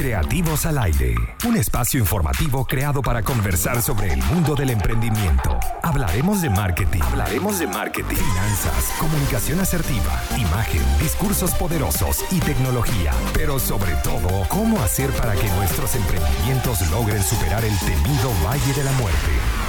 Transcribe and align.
Creativos 0.00 0.64
al 0.64 0.78
Aire, 0.78 1.14
un 1.46 1.58
espacio 1.58 2.00
informativo 2.00 2.64
creado 2.64 3.02
para 3.02 3.22
conversar 3.22 3.82
sobre 3.82 4.10
el 4.10 4.22
mundo 4.22 4.54
del 4.54 4.70
emprendimiento. 4.70 5.60
Hablaremos 5.82 6.40
de 6.40 6.48
marketing, 6.48 7.02
hablaremos 7.02 7.58
de 7.58 7.66
marketing, 7.66 8.16
finanzas, 8.16 8.94
comunicación 8.98 9.60
asertiva, 9.60 10.18
imagen, 10.38 10.80
discursos 10.98 11.54
poderosos 11.54 12.24
y 12.30 12.40
tecnología, 12.40 13.12
pero 13.34 13.58
sobre 13.58 13.92
todo, 13.96 14.46
cómo 14.48 14.80
hacer 14.80 15.10
para 15.10 15.34
que 15.34 15.50
nuestros 15.50 15.94
emprendimientos 15.94 16.80
logren 16.90 17.22
superar 17.22 17.62
el 17.62 17.78
temido 17.80 18.32
Valle 18.42 18.72
de 18.72 18.84
la 18.84 18.92
Muerte. 18.92 19.59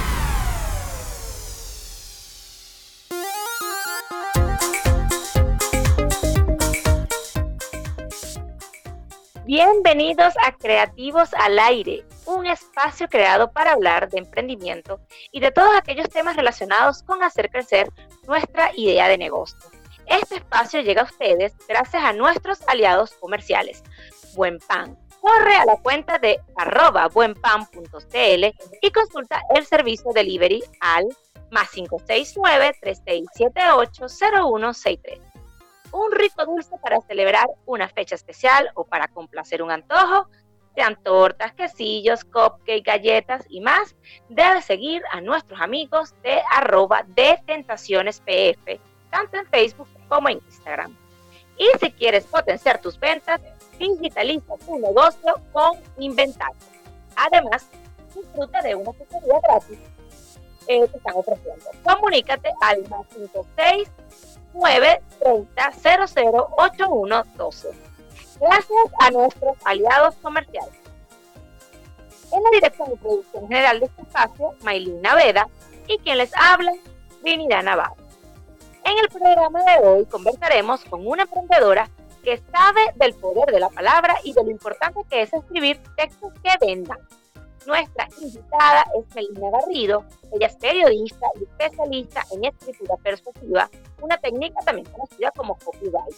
Bienvenidos 9.64 10.34
a 10.44 10.50
Creativos 10.50 11.32
al 11.34 11.56
Aire, 11.56 12.04
un 12.26 12.46
espacio 12.46 13.06
creado 13.08 13.52
para 13.52 13.70
hablar 13.70 14.10
de 14.10 14.18
emprendimiento 14.18 14.98
y 15.30 15.38
de 15.38 15.52
todos 15.52 15.70
aquellos 15.76 16.08
temas 16.08 16.34
relacionados 16.34 17.04
con 17.04 17.22
hacer 17.22 17.48
crecer 17.48 17.88
nuestra 18.26 18.72
idea 18.74 19.06
de 19.06 19.18
negocio. 19.18 19.56
Este 20.06 20.38
espacio 20.38 20.80
llega 20.80 21.02
a 21.02 21.04
ustedes 21.04 21.54
gracias 21.68 22.02
a 22.02 22.12
nuestros 22.12 22.66
aliados 22.66 23.12
comerciales. 23.20 23.84
Buen 24.34 24.58
Pan. 24.58 24.98
Corre 25.20 25.54
a 25.54 25.64
la 25.64 25.76
cuenta 25.76 26.18
de 26.18 26.40
arroba 26.56 27.06
buenpan.cl 27.06 28.44
y 28.82 28.90
consulta 28.90 29.42
el 29.54 29.64
servicio 29.64 30.10
delivery 30.12 30.64
al 30.80 31.06
más 31.52 31.70
569 31.70 32.78
3678 32.80 34.06
0163 34.08 35.31
un 35.92 36.10
rico 36.12 36.44
dulce 36.44 36.76
para 36.78 37.00
celebrar 37.02 37.46
una 37.66 37.88
fecha 37.88 38.14
especial 38.14 38.70
o 38.74 38.84
para 38.84 39.08
complacer 39.08 39.62
un 39.62 39.70
antojo, 39.70 40.28
sean 40.74 40.96
tortas, 41.02 41.52
quesillos, 41.52 42.24
cupcakes, 42.24 42.82
galletas 42.82 43.44
y 43.48 43.60
más, 43.60 43.94
debes 44.28 44.64
seguir 44.64 45.02
a 45.10 45.20
nuestros 45.20 45.60
amigos 45.60 46.14
de 46.22 46.40
arroba 46.50 47.04
de 47.08 47.38
pf, 47.46 48.80
tanto 49.10 49.36
en 49.36 49.46
Facebook 49.46 49.88
como 50.08 50.28
en 50.28 50.38
Instagram. 50.46 50.96
Y 51.58 51.68
si 51.78 51.92
quieres 51.92 52.24
potenciar 52.24 52.80
tus 52.80 52.98
ventas, 52.98 53.40
digitaliza 53.78 54.56
tu 54.64 54.78
negocio 54.78 55.34
con 55.52 55.78
inventario. 55.98 56.56
Además, 57.16 57.68
disfruta 58.14 58.62
de 58.62 58.74
una 58.74 58.90
asesoría 58.90 59.40
gratis 59.42 59.78
eh, 60.68 60.88
que 60.88 60.96
están 60.96 61.14
ofreciendo. 61.16 61.64
Comunícate 61.84 62.50
al 62.62 62.88
más 62.88 63.06
56 63.10 63.90
930 64.54 65.72
008112. 66.56 67.68
Gracias 68.40 68.86
a 68.98 69.10
nuestros 69.10 69.56
aliados 69.64 70.14
comerciales. 70.16 70.74
En 72.32 72.42
la 72.42 72.50
dirección 72.50 72.90
de 72.90 72.96
producción 72.96 73.48
general 73.48 73.80
de 73.80 73.86
este 73.86 74.02
espacio, 74.02 74.54
Maylina 74.62 75.14
Veda, 75.14 75.48
y 75.86 75.98
quien 75.98 76.18
les 76.18 76.34
habla, 76.34 76.72
Trinidad 77.22 77.62
Navarro. 77.62 77.96
En 78.84 78.98
el 78.98 79.08
programa 79.08 79.62
de 79.62 79.86
hoy 79.86 80.06
conversaremos 80.06 80.84
con 80.84 81.06
una 81.06 81.22
emprendedora 81.22 81.88
que 82.24 82.42
sabe 82.52 82.80
del 82.96 83.14
poder 83.14 83.52
de 83.52 83.60
la 83.60 83.68
palabra 83.68 84.16
y 84.24 84.32
de 84.32 84.44
lo 84.44 84.50
importante 84.50 85.00
que 85.10 85.22
es 85.22 85.32
escribir 85.32 85.80
textos 85.96 86.32
que 86.42 86.66
vendan 86.66 86.98
nuestra 87.66 88.08
invitada 88.20 88.84
es 88.98 89.14
Melina 89.14 89.50
Garrido. 89.50 90.04
Ella 90.32 90.46
es 90.46 90.56
periodista 90.56 91.26
y 91.40 91.44
especialista 91.44 92.22
en 92.32 92.44
escritura 92.44 92.96
persuasiva, 93.02 93.70
una 94.00 94.16
técnica 94.18 94.60
también 94.64 94.86
conocida 94.90 95.30
como 95.32 95.56
copyright. 95.56 96.14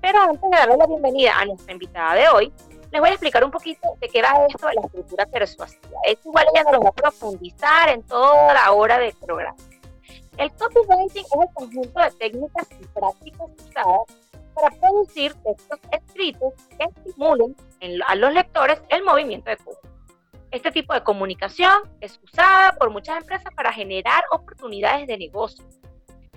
Pero 0.00 0.18
antes 0.18 0.50
de 0.50 0.56
darle 0.56 0.76
la 0.76 0.86
bienvenida 0.86 1.38
a 1.38 1.44
nuestra 1.44 1.72
invitada 1.72 2.14
de 2.14 2.28
hoy, 2.28 2.52
les 2.90 3.00
voy 3.00 3.10
a 3.10 3.12
explicar 3.12 3.44
un 3.44 3.50
poquito 3.50 3.88
de 4.00 4.08
qué 4.08 4.22
va 4.22 4.46
esto 4.46 4.66
de 4.66 4.74
la 4.74 4.80
escritura 4.82 5.26
persuasiva. 5.26 5.98
Esto 6.04 6.28
igual 6.28 6.46
ella 6.52 6.64
nos 6.64 6.72
lo 6.72 6.80
va 6.80 6.88
a 6.88 6.92
profundizar 6.92 7.88
en 7.90 8.02
toda 8.02 8.52
la 8.52 8.72
hora 8.72 8.98
del 8.98 9.14
programa. 9.14 9.56
El 10.36 10.50
copywriting 10.52 11.24
es 11.24 11.32
el 11.32 11.54
conjunto 11.54 12.00
de 12.00 12.10
técnicas 12.12 12.66
y 12.80 12.86
prácticas 12.86 13.48
usadas 13.68 14.00
para 14.54 14.70
producir 14.70 15.34
textos 15.34 15.78
escritos 15.92 16.54
que 16.78 16.84
estimulen 16.84 17.54
a 18.06 18.14
los 18.16 18.32
lectores 18.32 18.80
el 18.88 19.04
movimiento 19.04 19.50
de 19.50 19.56
compra. 19.58 19.90
Este 20.50 20.72
tipo 20.72 20.92
de 20.94 21.04
comunicación 21.04 21.70
es 22.00 22.18
usada 22.24 22.72
por 22.72 22.90
muchas 22.90 23.18
empresas 23.18 23.54
para 23.54 23.72
generar 23.72 24.24
oportunidades 24.32 25.06
de 25.06 25.16
negocio. 25.16 25.64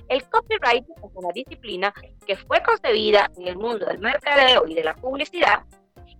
El 0.07 0.23
copywriting 0.29 0.93
es 1.03 1.11
una 1.15 1.31
disciplina 1.33 1.91
que 2.27 2.35
fue 2.35 2.61
concebida 2.61 3.31
en 3.37 3.47
el 3.47 3.57
mundo 3.57 3.87
del 3.87 3.97
mercadeo 3.97 4.67
y 4.67 4.75
de 4.75 4.83
la 4.83 4.93
publicidad 4.93 5.63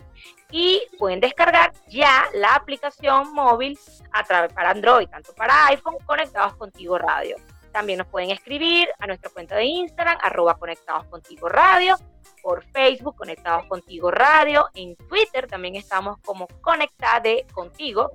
y 0.50 0.82
pueden 0.98 1.20
descargar 1.20 1.72
ya 1.88 2.24
la 2.34 2.54
aplicación 2.54 3.32
móvil 3.34 3.78
a 4.12 4.22
través 4.24 4.52
para 4.52 4.70
Android, 4.70 5.08
tanto 5.08 5.34
para 5.34 5.66
iPhone, 5.66 5.96
Conectados 6.06 6.54
Contigo 6.54 6.98
Radio. 6.98 7.36
También 7.72 7.98
nos 7.98 8.06
pueden 8.06 8.30
escribir 8.30 8.88
a 9.00 9.08
nuestra 9.08 9.30
cuenta 9.30 9.56
de 9.56 9.64
Instagram, 9.64 10.16
arroba 10.22 10.54
Conectados 10.54 11.06
Contigo 11.06 11.48
Radio, 11.48 11.96
por 12.40 12.62
Facebook, 12.66 13.16
Conectados 13.16 13.66
Contigo 13.66 14.12
Radio, 14.12 14.68
en 14.74 14.94
Twitter 14.94 15.48
también 15.48 15.74
estamos 15.74 16.18
como 16.24 16.46
Conectade 16.60 17.48
Contigo. 17.52 18.12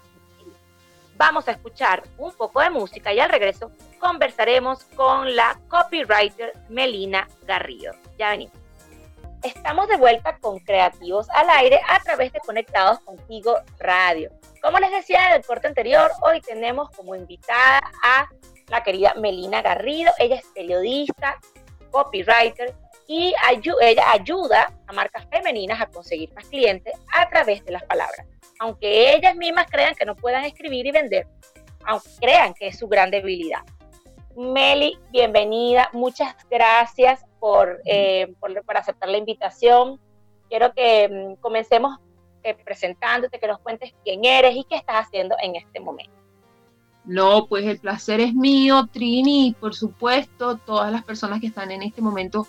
Vamos 1.16 1.48
a 1.48 1.52
escuchar 1.52 2.03
un 2.18 2.34
poco 2.34 2.62
de 2.62 2.69
música 2.69 3.14
y 3.14 3.19
al 3.19 3.30
regreso 3.30 3.72
conversaremos 4.00 4.86
con 4.96 5.36
la 5.36 5.59
copywriter 5.68 6.53
Melina 6.69 7.28
Garrido. 7.46 7.94
Ya 8.18 8.31
venimos. 8.31 8.58
Estamos 9.44 9.88
de 9.88 9.98
vuelta 9.98 10.38
con 10.40 10.59
Creativos 10.59 11.30
al 11.31 11.50
Aire 11.50 11.80
a 11.88 12.00
través 12.02 12.34
de 12.34 12.40
Conectados 12.40 13.00
Contigo 13.00 13.56
Radio. 13.78 14.31
Como 14.62 14.78
les 14.80 14.92
decía 14.92 15.30
en 15.30 15.36
el 15.38 15.46
corte 15.46 15.68
anterior, 15.68 16.12
hoy 16.22 16.42
tenemos 16.42 16.90
como 16.92 17.16
invitada 17.16 17.81
a 18.03 18.28
la 18.68 18.84
querida 18.84 19.14
Melina 19.16 19.62
Garrido. 19.62 20.12
Ella 20.20 20.36
es 20.36 20.46
periodista, 20.53 21.40
copywriter 21.92 22.75
y 23.08 23.33
ella 23.81 24.12
ayuda 24.12 24.72
a 24.86 24.94
marcas 24.94 25.25
femeninas 25.31 25.81
a 25.81 25.88
conseguir 25.88 26.33
más 26.33 26.45
clientes 26.45 26.94
a 27.16 27.30
través 27.30 27.63
de 27.63 27.72
las 27.72 27.83
palabras. 27.83 28.28
Aunque 28.60 29.16
ellas 29.16 29.36
mismas 29.36 29.66
crean 29.69 29.95
que 29.95 30.06
no 30.06 30.16
puedan 30.16 30.44
escribir 30.44 30.86
y 30.86 30.92
vender, 30.92 31.25
aunque 31.86 32.10
crean 32.19 32.54
que 32.54 32.68
es 32.68 32.78
su 32.78 32.88
gran 32.88 33.10
debilidad. 33.10 33.62
Meli, 34.36 35.00
bienvenida. 35.12 35.89
Muchas 35.94 36.36
gracias 36.50 37.25
por, 37.39 37.81
eh, 37.86 38.33
por, 38.39 38.78
aceptar 38.78 39.10
la 39.10 39.18
invitación. 39.18 40.00
Quiero 40.50 40.74
que 40.74 41.07
mm, 41.10 41.42
comencemos 41.42 41.98
eh, 42.44 42.56
presentándote, 42.63 43.39
que 43.39 43.47
nos 43.47 43.59
cuentes 43.59 43.94
quién 44.03 44.25
eres 44.25 44.56
y 44.56 44.63
qué 44.63 44.75
estás 44.75 45.07
haciendo 45.07 45.36
en 45.41 45.56
este 45.56 45.80
momento. 45.80 46.19
No, 47.06 47.47
pues 47.47 47.65
el 47.65 47.80
placer 47.80 48.19
es 48.19 48.36
mío, 48.36 48.88
Trini, 48.91 49.56
por 49.59 49.74
supuesto 49.74 50.57
todas 50.57 50.91
las 50.91 51.03
personas 51.03 51.39
que 51.39 51.47
están 51.47 51.71
en 51.71 51.81
este 51.81 52.01
momento 52.01 52.45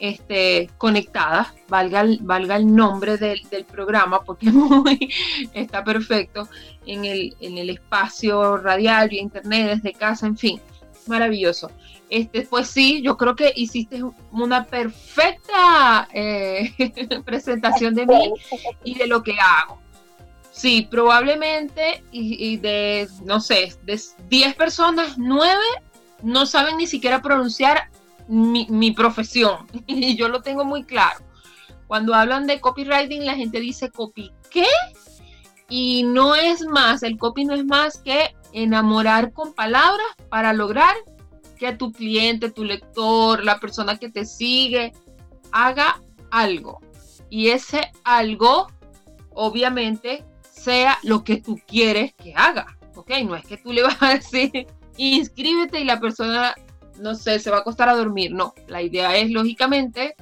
este, 0.00 0.70
conectadas, 0.78 1.48
valga, 1.68 2.04
valga 2.20 2.56
el 2.56 2.74
nombre 2.74 3.18
del, 3.18 3.48
del 3.50 3.64
programa 3.64 4.24
porque 4.24 4.50
muy, 4.50 5.12
está 5.52 5.84
perfecto 5.84 6.48
en 6.86 7.04
el, 7.04 7.36
en 7.40 7.58
el 7.58 7.70
espacio 7.70 8.56
radial, 8.56 9.10
vía 9.10 9.20
internet, 9.20 9.76
desde 9.76 9.92
casa, 9.92 10.26
en 10.26 10.36
fin, 10.36 10.60
maravilloso. 11.06 11.70
Este, 12.10 12.42
pues 12.42 12.68
sí, 12.68 13.02
yo 13.02 13.16
creo 13.16 13.36
que 13.36 13.52
hiciste 13.54 14.02
una 14.32 14.64
perfecta 14.64 16.08
eh, 16.12 16.74
presentación 17.24 17.94
de 17.94 18.04
mí 18.04 18.34
y 18.82 18.98
de 18.98 19.06
lo 19.06 19.22
que 19.22 19.36
hago. 19.40 19.80
Sí, 20.50 20.88
probablemente, 20.90 22.02
y, 22.10 22.56
de, 22.56 23.08
no 23.24 23.40
sé, 23.40 23.72
de 23.84 23.98
10 24.28 24.54
personas, 24.56 25.16
9 25.16 25.54
no 26.22 26.44
saben 26.44 26.76
ni 26.76 26.86
siquiera 26.86 27.22
pronunciar 27.22 27.90
mi, 28.28 28.66
mi 28.68 28.90
profesión. 28.90 29.66
Y 29.86 30.16
yo 30.16 30.28
lo 30.28 30.42
tengo 30.42 30.64
muy 30.64 30.84
claro. 30.84 31.20
Cuando 31.86 32.14
hablan 32.14 32.46
de 32.46 32.60
copywriting, 32.60 33.24
la 33.24 33.36
gente 33.36 33.60
dice 33.60 33.90
copy, 33.90 34.32
¿qué? 34.50 34.66
Y 35.68 36.02
no 36.02 36.34
es 36.34 36.66
más, 36.66 37.04
el 37.04 37.16
copy 37.16 37.44
no 37.44 37.54
es 37.54 37.64
más 37.64 37.98
que 37.98 38.34
enamorar 38.52 39.32
con 39.32 39.54
palabras 39.54 40.08
para 40.28 40.52
lograr 40.52 40.94
que 41.60 41.74
tu 41.74 41.92
cliente, 41.92 42.50
tu 42.50 42.64
lector, 42.64 43.44
la 43.44 43.60
persona 43.60 43.98
que 43.98 44.08
te 44.08 44.24
sigue, 44.24 44.94
haga 45.52 46.00
algo. 46.30 46.80
Y 47.28 47.50
ese 47.50 47.92
algo, 48.02 48.68
obviamente, 49.34 50.24
sea 50.50 50.98
lo 51.02 51.22
que 51.22 51.36
tú 51.36 51.60
quieres 51.66 52.14
que 52.14 52.32
haga. 52.34 52.78
¿Ok? 52.96 53.10
No 53.26 53.36
es 53.36 53.44
que 53.44 53.58
tú 53.58 53.74
le 53.74 53.82
vas 53.84 54.02
a 54.02 54.14
decir, 54.14 54.66
inscríbete 54.96 55.80
y 55.80 55.84
la 55.84 56.00
persona, 56.00 56.54
no 56.98 57.14
sé, 57.14 57.38
se 57.38 57.50
va 57.50 57.58
a 57.58 57.60
acostar 57.60 57.90
a 57.90 57.94
dormir. 57.94 58.32
No, 58.32 58.54
la 58.66 58.80
idea 58.80 59.14
es, 59.16 59.30
lógicamente, 59.30 60.14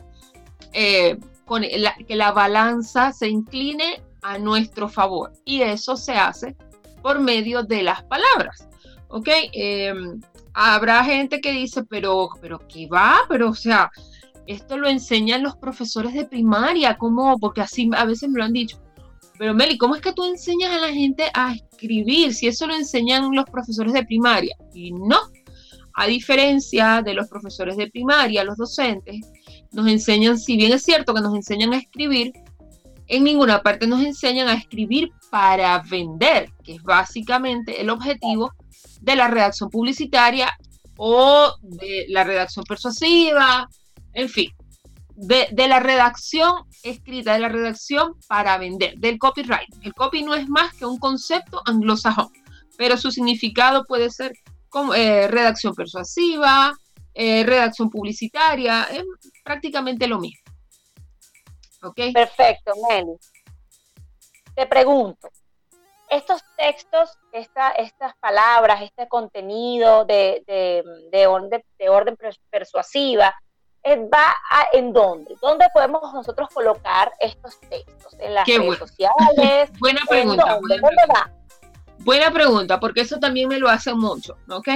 eh, 0.73 1.19
con 1.45 1.63
que 1.63 2.17
la 2.17 2.33
balanza 2.33 3.13
se 3.13 3.29
incline 3.29 4.03
a 4.23 4.39
nuestro 4.39 4.89
favor. 4.89 5.33
Y 5.45 5.63
eso 5.63 5.97
se 5.97 6.15
hace 6.15 6.57
por 7.01 7.21
medio 7.21 7.63
de 7.63 7.85
las 7.85 8.03
palabras. 8.03 8.69
¿Ok? 9.07 9.29
Em, 9.53 10.21
habrá 10.55 11.05
gente 11.05 11.41
que 11.41 11.53
dice, 11.53 11.85
pero, 11.85 12.29
pero 12.41 12.61
¿qué 12.69 12.87
va? 12.87 13.21
Pero, 13.29 13.51
o 13.51 13.55
sea, 13.55 13.91
esto 14.47 14.79
lo 14.79 14.89
enseñan 14.89 15.43
los 15.43 15.57
profesores 15.57 16.15
de 16.15 16.25
primaria, 16.25 16.97
¿cómo? 16.97 17.39
Porque 17.39 17.61
así 17.61 17.91
a 17.95 18.05
veces 18.05 18.31
me 18.31 18.39
lo 18.39 18.45
han 18.45 18.53
dicho. 18.53 18.81
Pero 19.39 19.55
Meli, 19.55 19.79
¿cómo 19.79 19.95
es 19.95 20.01
que 20.01 20.13
tú 20.13 20.25
enseñas 20.25 20.73
a 20.73 20.79
la 20.79 20.93
gente 20.93 21.25
a 21.33 21.55
escribir 21.55 22.35
si 22.35 22.49
eso 22.49 22.67
lo 22.67 22.75
enseñan 22.75 23.35
los 23.35 23.45
profesores 23.45 23.93
de 23.93 24.05
primaria? 24.05 24.57
Y 24.75 24.91
no, 24.93 25.19
a 25.95 26.07
diferencia 26.07 27.03
de 27.03 27.15
los 27.15 27.29
profesores 27.29 27.77
de 27.77 27.89
primaria, 27.89 28.43
los 28.43 28.57
docentes, 28.57 29.21
nos 29.71 29.87
enseñan, 29.87 30.39
si 30.39 30.57
bien 30.57 30.73
es 30.73 30.83
cierto 30.83 31.15
que 31.15 31.21
nos 31.21 31.35
enseñan 31.35 31.73
a 31.73 31.79
escribir, 31.79 32.33
en 33.07 33.25
ninguna 33.25 33.63
parte 33.63 33.87
nos 33.87 34.03
enseñan 34.03 34.49
a 34.49 34.55
escribir 34.55 35.11
para 35.31 35.83
vender, 35.89 36.51
que 36.63 36.75
es 36.75 36.83
básicamente 36.83 37.81
el 37.81 37.91
objetivo 37.91 38.53
de 39.01 39.17
la 39.17 39.29
redacción 39.29 39.71
publicitaria 39.71 40.57
o 40.97 41.55
de 41.61 42.07
la 42.09 42.25
redacción 42.25 42.65
persuasiva, 42.65 43.69
en 44.13 44.29
fin, 44.29 44.51
de, 45.15 45.69
la 45.69 45.81
redacción 45.81 46.53
escrita, 46.83 47.33
de 47.33 47.41
la 47.41 47.49
redacción 47.49 48.15
para 48.29 48.57
vender, 48.59 48.95
del 48.99 49.19
copyright. 49.19 49.69
El 49.83 49.95
copy 49.95 50.23
no 50.23 50.35
es 50.35 50.49
más 50.49 50.75
que 50.75 50.87
un 50.87 50.99
concepto 50.99 51.61
anglosajón, 51.67 52.29
pero 52.77 52.97
su 52.97 53.11
significado 53.11 53.85
puede 53.85 54.11
ser 54.11 54.33
como 54.69 54.95
eh, 54.95 55.27
redacción 55.29 55.75
persuasiva, 55.75 56.73
eh, 57.15 57.43
redacción 57.45 57.91
publicitaria, 57.91 58.85
es 58.85 59.05
prácticamente 59.43 60.07
lo 60.07 60.21
mismo. 60.21 60.43
Perfecto, 62.13 62.73
Meli. 62.89 63.13
Te 64.55 64.67
pregunto, 64.67 65.29
estos 66.11 66.43
textos, 66.57 67.19
estas 67.33 68.15
palabras, 68.21 68.83
este 68.83 69.09
contenido 69.09 70.05
de, 70.05 70.43
de, 71.11 71.27
orden, 71.27 71.63
de 71.79 71.89
orden 71.89 72.17
persuasiva, 72.51 73.35
eh, 73.83 73.97
¿va 74.13 74.35
en 74.73 74.93
dónde? 74.93 75.35
¿Dónde 75.41 75.67
podemos 75.73 76.13
nosotros 76.13 76.49
colocar 76.53 77.13
estos 77.21 77.59
textos? 77.61 78.15
¿En 78.19 78.35
las 78.35 78.47
redes 78.47 78.79
sociales? 78.79 79.71
buena 79.79 80.01
pregunta. 80.09 80.59
¿Dónde 80.61 81.05
va? 81.09 81.38
Buena 82.09 82.31
pregunta, 82.31 82.81
porque 82.81 83.03
eso 83.03 83.19
también 83.19 83.51
me 83.51 83.59
lo 83.59 83.69
hace 83.69 83.93
mucho, 83.93 84.39
¿ok? 84.49 84.69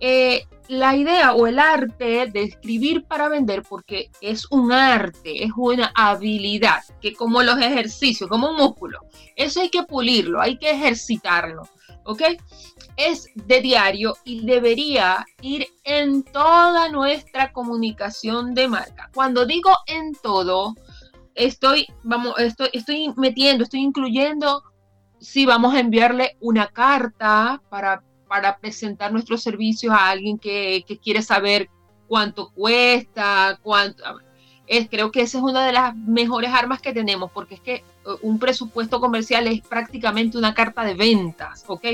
Eh, 0.00 0.46
la 0.68 0.96
idea 0.96 1.34
o 1.34 1.46
el 1.46 1.58
arte 1.58 2.24
de 2.32 2.44
escribir 2.44 3.04
para 3.04 3.28
vender, 3.28 3.62
porque 3.62 4.10
es 4.22 4.46
un 4.50 4.72
arte, 4.72 5.44
es 5.44 5.50
una 5.54 5.92
habilidad, 5.94 6.82
que 7.02 7.12
como 7.12 7.42
los 7.42 7.58
ejercicios, 7.58 8.30
como 8.30 8.48
un 8.48 8.56
músculo, 8.56 9.00
eso 9.36 9.60
hay 9.60 9.68
que 9.68 9.82
pulirlo, 9.82 10.40
hay 10.40 10.56
que 10.56 10.70
ejercitarlo, 10.70 11.68
¿ok? 12.06 12.22
Es 12.96 13.28
de 13.34 13.60
diario 13.60 14.16
y 14.24 14.46
debería 14.46 15.26
ir 15.42 15.66
en 15.84 16.22
toda 16.22 16.88
nuestra 16.88 17.52
comunicación 17.52 18.54
de 18.54 18.68
marca. 18.68 19.10
Cuando 19.12 19.44
digo 19.44 19.72
en 19.88 20.14
todo, 20.14 20.74
estoy, 21.34 21.86
vamos, 22.02 22.32
estoy, 22.38 22.70
estoy 22.72 23.12
metiendo, 23.18 23.64
estoy 23.64 23.80
incluyendo 23.80 24.62
si 25.22 25.46
vamos 25.46 25.74
a 25.74 25.80
enviarle 25.80 26.36
una 26.40 26.66
carta 26.66 27.62
para, 27.68 28.02
para 28.26 28.58
presentar 28.58 29.12
nuestros 29.12 29.42
servicios 29.42 29.94
a 29.94 30.10
alguien 30.10 30.36
que, 30.36 30.84
quiere 31.02 31.22
saber 31.22 31.70
cuánto 32.08 32.50
cuesta, 32.50 33.58
cuánto... 33.62 34.02
Es, 34.66 34.88
creo 34.88 35.10
que 35.10 35.22
esa 35.22 35.38
es 35.38 35.44
una 35.44 35.66
de 35.66 35.72
las 35.72 35.94
mejores 35.96 36.50
armas 36.52 36.80
que 36.80 36.92
tenemos, 36.92 37.30
porque 37.32 37.56
es 37.56 37.60
que 37.60 37.84
uh, 38.06 38.26
un 38.26 38.38
presupuesto 38.38 39.00
comercial 39.00 39.46
es 39.46 39.60
prácticamente 39.60 40.38
una 40.38 40.54
carta 40.54 40.84
de 40.84 40.94
ventas, 40.94 41.64
¿ok? 41.66 41.84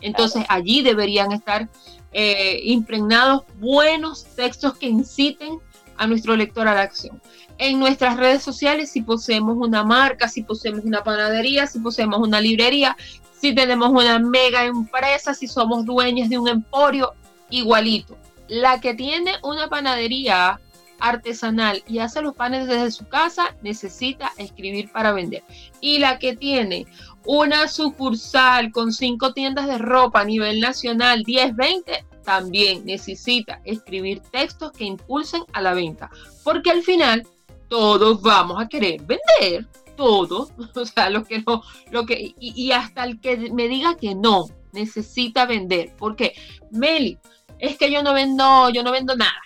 Entonces 0.00 0.44
allí 0.48 0.82
deberían 0.82 1.32
estar 1.32 1.68
eh, 2.12 2.60
impregnados 2.64 3.42
buenos 3.58 4.24
textos 4.34 4.76
que 4.78 4.86
inciten 4.86 5.58
a 5.96 6.06
nuestro 6.06 6.36
lector 6.36 6.68
a 6.68 6.74
la 6.74 6.82
acción 6.82 7.20
en 7.58 7.78
nuestras 7.78 8.16
redes 8.16 8.42
sociales 8.42 8.90
si 8.90 9.02
poseemos 9.02 9.56
una 9.56 9.84
marca, 9.84 10.28
si 10.28 10.42
poseemos 10.42 10.84
una 10.84 11.04
panadería, 11.04 11.66
si 11.66 11.78
poseemos 11.78 12.20
una 12.20 12.40
librería, 12.40 12.96
si 13.40 13.54
tenemos 13.54 13.90
una 13.90 14.18
mega 14.18 14.64
empresa, 14.64 15.34
si 15.34 15.46
somos 15.46 15.84
dueñas 15.84 16.28
de 16.28 16.38
un 16.38 16.48
emporio, 16.48 17.14
igualito. 17.50 18.16
La 18.48 18.80
que 18.80 18.94
tiene 18.94 19.32
una 19.42 19.68
panadería 19.68 20.60
artesanal 20.98 21.82
y 21.86 21.98
hace 21.98 22.22
los 22.22 22.34
panes 22.34 22.68
desde 22.68 22.90
su 22.90 23.06
casa 23.08 23.56
necesita 23.62 24.32
escribir 24.38 24.90
para 24.90 25.12
vender. 25.12 25.42
Y 25.80 25.98
la 25.98 26.18
que 26.18 26.36
tiene 26.36 26.86
una 27.24 27.68
sucursal 27.68 28.72
con 28.72 28.92
cinco 28.92 29.32
tiendas 29.32 29.66
de 29.66 29.78
ropa 29.78 30.20
a 30.20 30.24
nivel 30.24 30.60
nacional, 30.60 31.22
10, 31.24 31.56
20, 31.56 32.04
también 32.24 32.84
necesita 32.84 33.60
escribir 33.64 34.20
textos 34.20 34.72
que 34.72 34.84
impulsen 34.84 35.42
a 35.52 35.60
la 35.60 35.74
venta. 35.74 36.10
Porque 36.44 36.70
al 36.70 36.82
final 36.82 37.26
todos 37.68 38.20
vamos 38.20 38.60
a 38.60 38.68
querer 38.68 39.00
vender, 39.02 39.66
todos, 39.96 40.50
o 40.74 40.84
sea, 40.84 41.10
lo 41.10 41.24
que 41.24 41.42
no, 41.46 41.62
lo 41.90 42.04
que, 42.06 42.34
y, 42.38 42.72
hasta 42.72 43.04
el 43.04 43.20
que 43.20 43.50
me 43.50 43.68
diga 43.68 43.96
que 43.96 44.14
no, 44.14 44.46
necesita 44.72 45.46
vender, 45.46 45.94
porque 45.98 46.34
Meli, 46.70 47.18
es 47.58 47.76
que 47.76 47.90
yo 47.90 48.02
no 48.02 48.14
vendo, 48.14 48.70
yo 48.70 48.82
no 48.82 48.90
vendo 48.90 49.16
nada, 49.16 49.40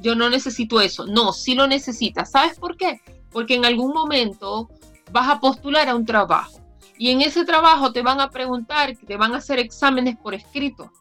yo 0.00 0.14
no 0.14 0.30
necesito 0.30 0.80
eso, 0.80 1.06
no, 1.06 1.32
sí 1.32 1.54
lo 1.54 1.66
necesitas, 1.66 2.30
¿sabes 2.30 2.58
por 2.58 2.76
qué? 2.76 3.00
Porque 3.30 3.54
en 3.54 3.64
algún 3.64 3.92
momento 3.92 4.68
vas 5.12 5.28
a 5.28 5.40
postular 5.40 5.88
a 5.88 5.94
un 5.94 6.04
trabajo 6.04 6.60
y 6.98 7.10
en 7.10 7.22
ese 7.22 7.46
trabajo 7.46 7.92
te 7.92 8.02
van 8.02 8.20
a 8.20 8.28
preguntar, 8.28 8.94
te 9.06 9.16
van 9.16 9.32
a 9.32 9.38
hacer 9.38 9.58
exámenes 9.58 10.18
por 10.18 10.34
escrito, 10.34 10.92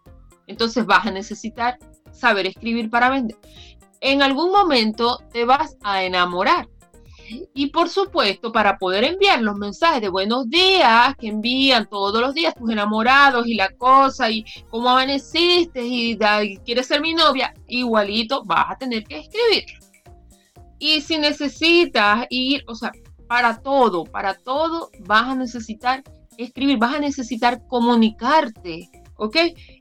entonces 0.50 0.86
vas 0.86 1.06
a 1.06 1.12
necesitar 1.12 1.78
saber 2.12 2.48
escribir 2.48 2.90
para 2.90 3.10
vender 3.10 3.38
en 4.02 4.22
algún 4.22 4.52
momento 4.52 5.20
te 5.32 5.46
vas 5.46 5.78
a 5.84 6.04
enamorar. 6.04 6.68
Y 7.54 7.68
por 7.68 7.90
supuesto, 7.90 8.52
para 8.52 8.80
poder 8.80 9.04
enviar 9.04 9.42
los 9.42 9.56
mensajes 9.56 10.02
de 10.02 10.10
buenos 10.10 10.50
días 10.50 11.16
que 11.16 11.28
envían 11.28 11.88
todos 11.88 12.20
los 12.20 12.34
días 12.34 12.56
tus 12.56 12.72
enamorados 12.72 13.46
y 13.46 13.54
la 13.54 13.70
cosa 13.70 14.32
y 14.32 14.44
cómo 14.72 14.90
amaneciste 14.90 15.84
y, 15.84 16.18
quieres 16.66 16.88
ser 16.88 17.02
mi 17.02 17.14
novia, 17.14 17.54
igualito 17.68 18.44
vas 18.46 18.72
a 18.72 18.78
tener 18.78 19.04
que 19.04 19.20
escribir. 19.20 19.66
Y 20.80 21.02
si 21.02 21.20
necesitas 21.20 22.26
ir, 22.32 22.64
o 22.68 22.74
sea, 22.74 22.92
para 23.28 23.62
todo, 23.62 24.06
para 24.06 24.34
todo 24.34 24.90
vas 25.02 25.28
a 25.28 25.36
necesitar 25.36 26.04
escribir, 26.36 26.78
vas 26.78 26.96
a 26.96 27.00
necesitar 27.00 27.62
comunicarte, 27.68 28.90
¿ok? 29.20 29.38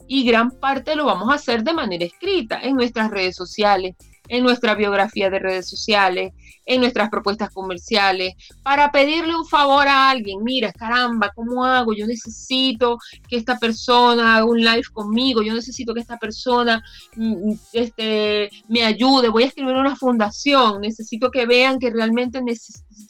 Y 0.07 0.25
gran 0.25 0.51
parte 0.51 0.97
lo 0.97 1.07
vamos 1.07 1.31
a 1.31 1.35
hacer 1.35 1.63
de 1.63 1.73
manera 1.73 2.05
escrita 2.05 2.61
en 2.61 2.77
nuestras 2.77 3.11
redes 3.11 3.37
sociales, 3.37 3.95
en 4.29 4.43
nuestra 4.43 4.75
biografía 4.75 5.31
de 5.31 5.39
redes 5.39 5.69
sociales, 5.69 6.33
en 6.67 6.81
nuestras 6.81 7.09
propuestas 7.09 7.51
comerciales, 7.51 8.35
para 8.63 8.93
pedirle 8.93 9.35
un 9.35 9.47
favor 9.47 9.89
a 9.89 10.11
alguien. 10.11 10.45
Mira, 10.45 10.71
caramba, 10.73 11.33
¿cómo 11.35 11.65
hago? 11.65 11.95
Yo 11.95 12.07
necesito 12.07 12.99
que 13.27 13.37
esta 13.37 13.59
persona 13.59 14.37
haga 14.37 14.45
un 14.45 14.61
live 14.61 14.85
conmigo, 14.93 15.43
yo 15.43 15.55
necesito 15.55 15.95
que 15.95 16.01
esta 16.01 16.19
persona 16.19 16.83
mm, 17.17 17.51
mm, 17.51 17.59
este, 17.73 18.51
me 18.69 18.83
ayude, 18.85 19.31
voy 19.31 19.45
a 19.45 19.47
escribir 19.47 19.75
una 19.75 19.97
fundación, 19.97 20.83
necesito 20.83 21.31
que 21.31 21.47
vean 21.47 21.79
que 21.79 21.91
realmente, 21.91 22.43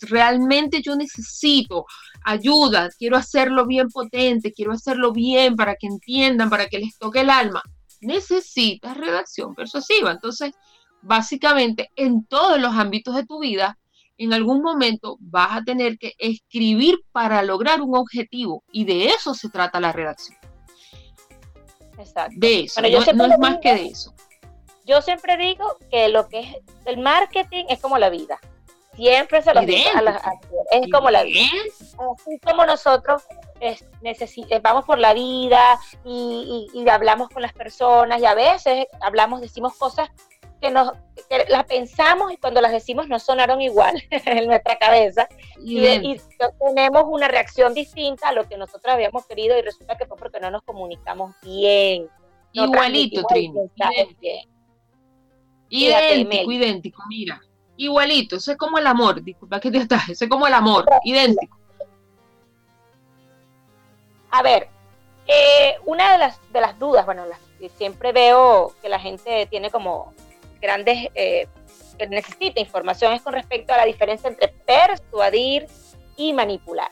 realmente 0.02 0.80
yo 0.82 0.94
necesito 0.94 1.84
ayuda, 2.28 2.90
quiero 2.98 3.16
hacerlo 3.16 3.66
bien 3.66 3.88
potente, 3.88 4.52
quiero 4.52 4.72
hacerlo 4.72 5.12
bien 5.12 5.56
para 5.56 5.76
que 5.76 5.86
entiendan, 5.86 6.50
para 6.50 6.66
que 6.66 6.78
les 6.78 6.98
toque 6.98 7.20
el 7.20 7.30
alma. 7.30 7.62
necesitas 8.00 8.96
redacción 8.96 9.54
persuasiva. 9.56 10.12
Entonces, 10.12 10.52
básicamente, 11.02 11.90
en 11.96 12.24
todos 12.26 12.60
los 12.60 12.74
ámbitos 12.74 13.16
de 13.16 13.26
tu 13.26 13.40
vida, 13.40 13.76
en 14.18 14.32
algún 14.32 14.62
momento 14.62 15.16
vas 15.20 15.48
a 15.52 15.64
tener 15.64 15.98
que 15.98 16.12
escribir 16.18 17.00
para 17.12 17.42
lograr 17.42 17.80
un 17.80 17.96
objetivo 17.96 18.62
y 18.72 18.84
de 18.84 19.06
eso 19.06 19.34
se 19.34 19.48
trata 19.48 19.80
la 19.80 19.92
redacción. 19.92 20.38
Exacto. 21.98 22.34
De 22.36 22.60
eso, 22.60 22.80
no, 22.80 23.24
es 23.24 23.38
más 23.38 23.58
que 23.60 23.74
de 23.74 23.86
eso. 23.86 24.14
Yo 24.84 25.02
siempre 25.02 25.36
digo 25.36 25.76
que 25.90 26.08
lo 26.08 26.28
que 26.28 26.40
es 26.40 26.56
el 26.84 26.98
marketing 26.98 27.64
es 27.68 27.80
como 27.80 27.98
la 27.98 28.10
vida. 28.10 28.38
Siempre 28.98 29.42
se 29.42 29.54
lo 29.54 29.60
digo 29.60 29.90
a 29.94 30.32
es 30.72 30.90
como 30.92 31.08
la 31.08 31.22
vida. 31.22 31.46
Así 32.16 32.36
como 32.40 32.66
nosotros 32.66 33.22
es, 33.60 33.84
eh, 34.02 34.60
vamos 34.60 34.84
por 34.84 34.98
la 34.98 35.14
vida 35.14 35.62
y, 36.04 36.66
y, 36.74 36.88
hablamos 36.88 37.28
con 37.28 37.42
las 37.42 37.52
personas 37.52 38.20
y 38.20 38.26
a 38.26 38.34
veces 38.34 38.86
hablamos, 39.00 39.40
decimos 39.40 39.76
cosas 39.76 40.10
que, 40.60 40.72
nos, 40.72 40.90
las 41.48 41.64
pensamos 41.66 42.32
y 42.32 42.38
cuando 42.38 42.60
las 42.60 42.72
decimos 42.72 43.08
no 43.08 43.20
sonaron 43.20 43.60
igual 43.60 44.02
en 44.10 44.48
nuestra 44.48 44.76
cabeza 44.76 45.28
y, 45.64 46.18
tenemos 46.58 47.04
una 47.06 47.28
reacción 47.28 47.74
distinta 47.74 48.30
a 48.30 48.32
lo 48.32 48.48
que 48.48 48.56
nosotros 48.56 48.92
habíamos 48.92 49.26
querido 49.26 49.56
y 49.56 49.62
resulta 49.62 49.96
que 49.96 50.06
fue 50.06 50.16
porque 50.16 50.40
no 50.40 50.50
nos 50.50 50.62
comunicamos 50.62 51.36
bien. 51.42 52.08
Igualito, 52.52 53.22
Trini. 53.28 53.70
Idéntico, 55.68 56.50
idéntico, 56.50 57.02
mira. 57.08 57.40
Igualito, 57.78 58.36
eso 58.36 58.50
es 58.50 58.58
como 58.58 58.76
el 58.76 58.86
amor, 58.88 59.22
disculpa 59.22 59.60
que 59.60 59.70
te 59.70 59.78
estás, 59.78 60.08
eso 60.08 60.24
es 60.24 60.30
como 60.30 60.48
el 60.48 60.52
amor, 60.52 60.84
idéntico. 61.04 61.56
A 64.30 64.42
ver, 64.42 64.68
eh, 65.28 65.76
una 65.86 66.10
de 66.12 66.18
las, 66.18 66.40
de 66.52 66.60
las 66.60 66.76
dudas, 66.76 67.06
bueno, 67.06 67.24
las, 67.24 67.38
siempre 67.76 68.10
veo 68.10 68.74
que 68.82 68.88
la 68.88 68.98
gente 68.98 69.46
tiene 69.46 69.70
como 69.70 70.12
grandes, 70.60 71.08
eh, 71.14 71.46
que 71.96 72.08
necesita 72.08 72.60
información 72.60 73.12
es 73.12 73.22
con 73.22 73.32
respecto 73.32 73.72
a 73.72 73.76
la 73.76 73.84
diferencia 73.84 74.28
entre 74.28 74.48
persuadir 74.48 75.66
y 76.16 76.32
manipular. 76.32 76.90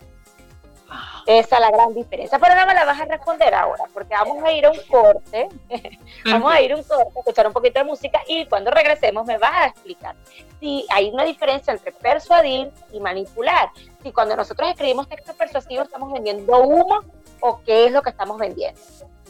Esa 1.26 1.57
es 1.57 1.61
la 1.61 1.71
gran 1.71 1.95
diferencia. 1.95 2.38
Pero 2.38 2.55
no 2.55 2.66
me 2.66 2.75
la 2.75 2.85
vas 2.85 3.00
a 3.00 3.05
responder 3.05 3.55
ahora, 3.55 3.85
porque 3.93 4.14
vamos 4.14 4.43
a 4.45 4.52
ir 4.52 4.66
a 4.66 4.71
un 4.71 4.78
corte, 4.88 5.49
vamos 6.25 6.52
a 6.52 6.61
ir 6.61 6.73
a 6.73 6.76
un 6.76 6.83
corte, 6.83 7.19
escuchar 7.19 7.47
un 7.47 7.52
poquito 7.52 7.81
de 7.81 7.85
música 7.85 8.21
y 8.26 8.47
cuando 8.47 8.71
regresemos 8.71 9.26
me 9.26 9.38
vas 9.38 9.55
a 9.55 9.66
explicar 9.66 10.14
si 10.61 10.87
hay 10.90 11.11
una 11.11 11.25
diferencia 11.25 11.73
entre 11.73 11.93
persuadir 11.93 12.71
y 12.93 13.00
manipular. 13.00 13.71
Si 14.02 14.12
cuando 14.12 14.37
nosotros 14.37 14.69
escribimos 14.71 15.09
textos 15.09 15.35
persuasivos 15.37 15.87
estamos 15.87 16.12
vendiendo 16.12 16.61
humo 16.61 17.00
o 17.40 17.61
qué 17.64 17.87
es 17.87 17.93
lo 17.93 18.02
que 18.02 18.11
estamos 18.11 18.38
vendiendo. 18.38 18.81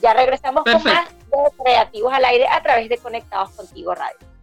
Ya 0.03 0.13
regresamos 0.13 0.65
con 0.65 0.85
más 0.85 1.09
de 1.09 1.63
Creativos 1.63 2.13
al 2.13 2.25
Aire 2.27 2.47
a 2.49 2.63
través 2.63 2.89
de 2.89 2.99
Conectados 2.99 3.51
Contigo 3.51 3.95
Radio. 3.95 4.36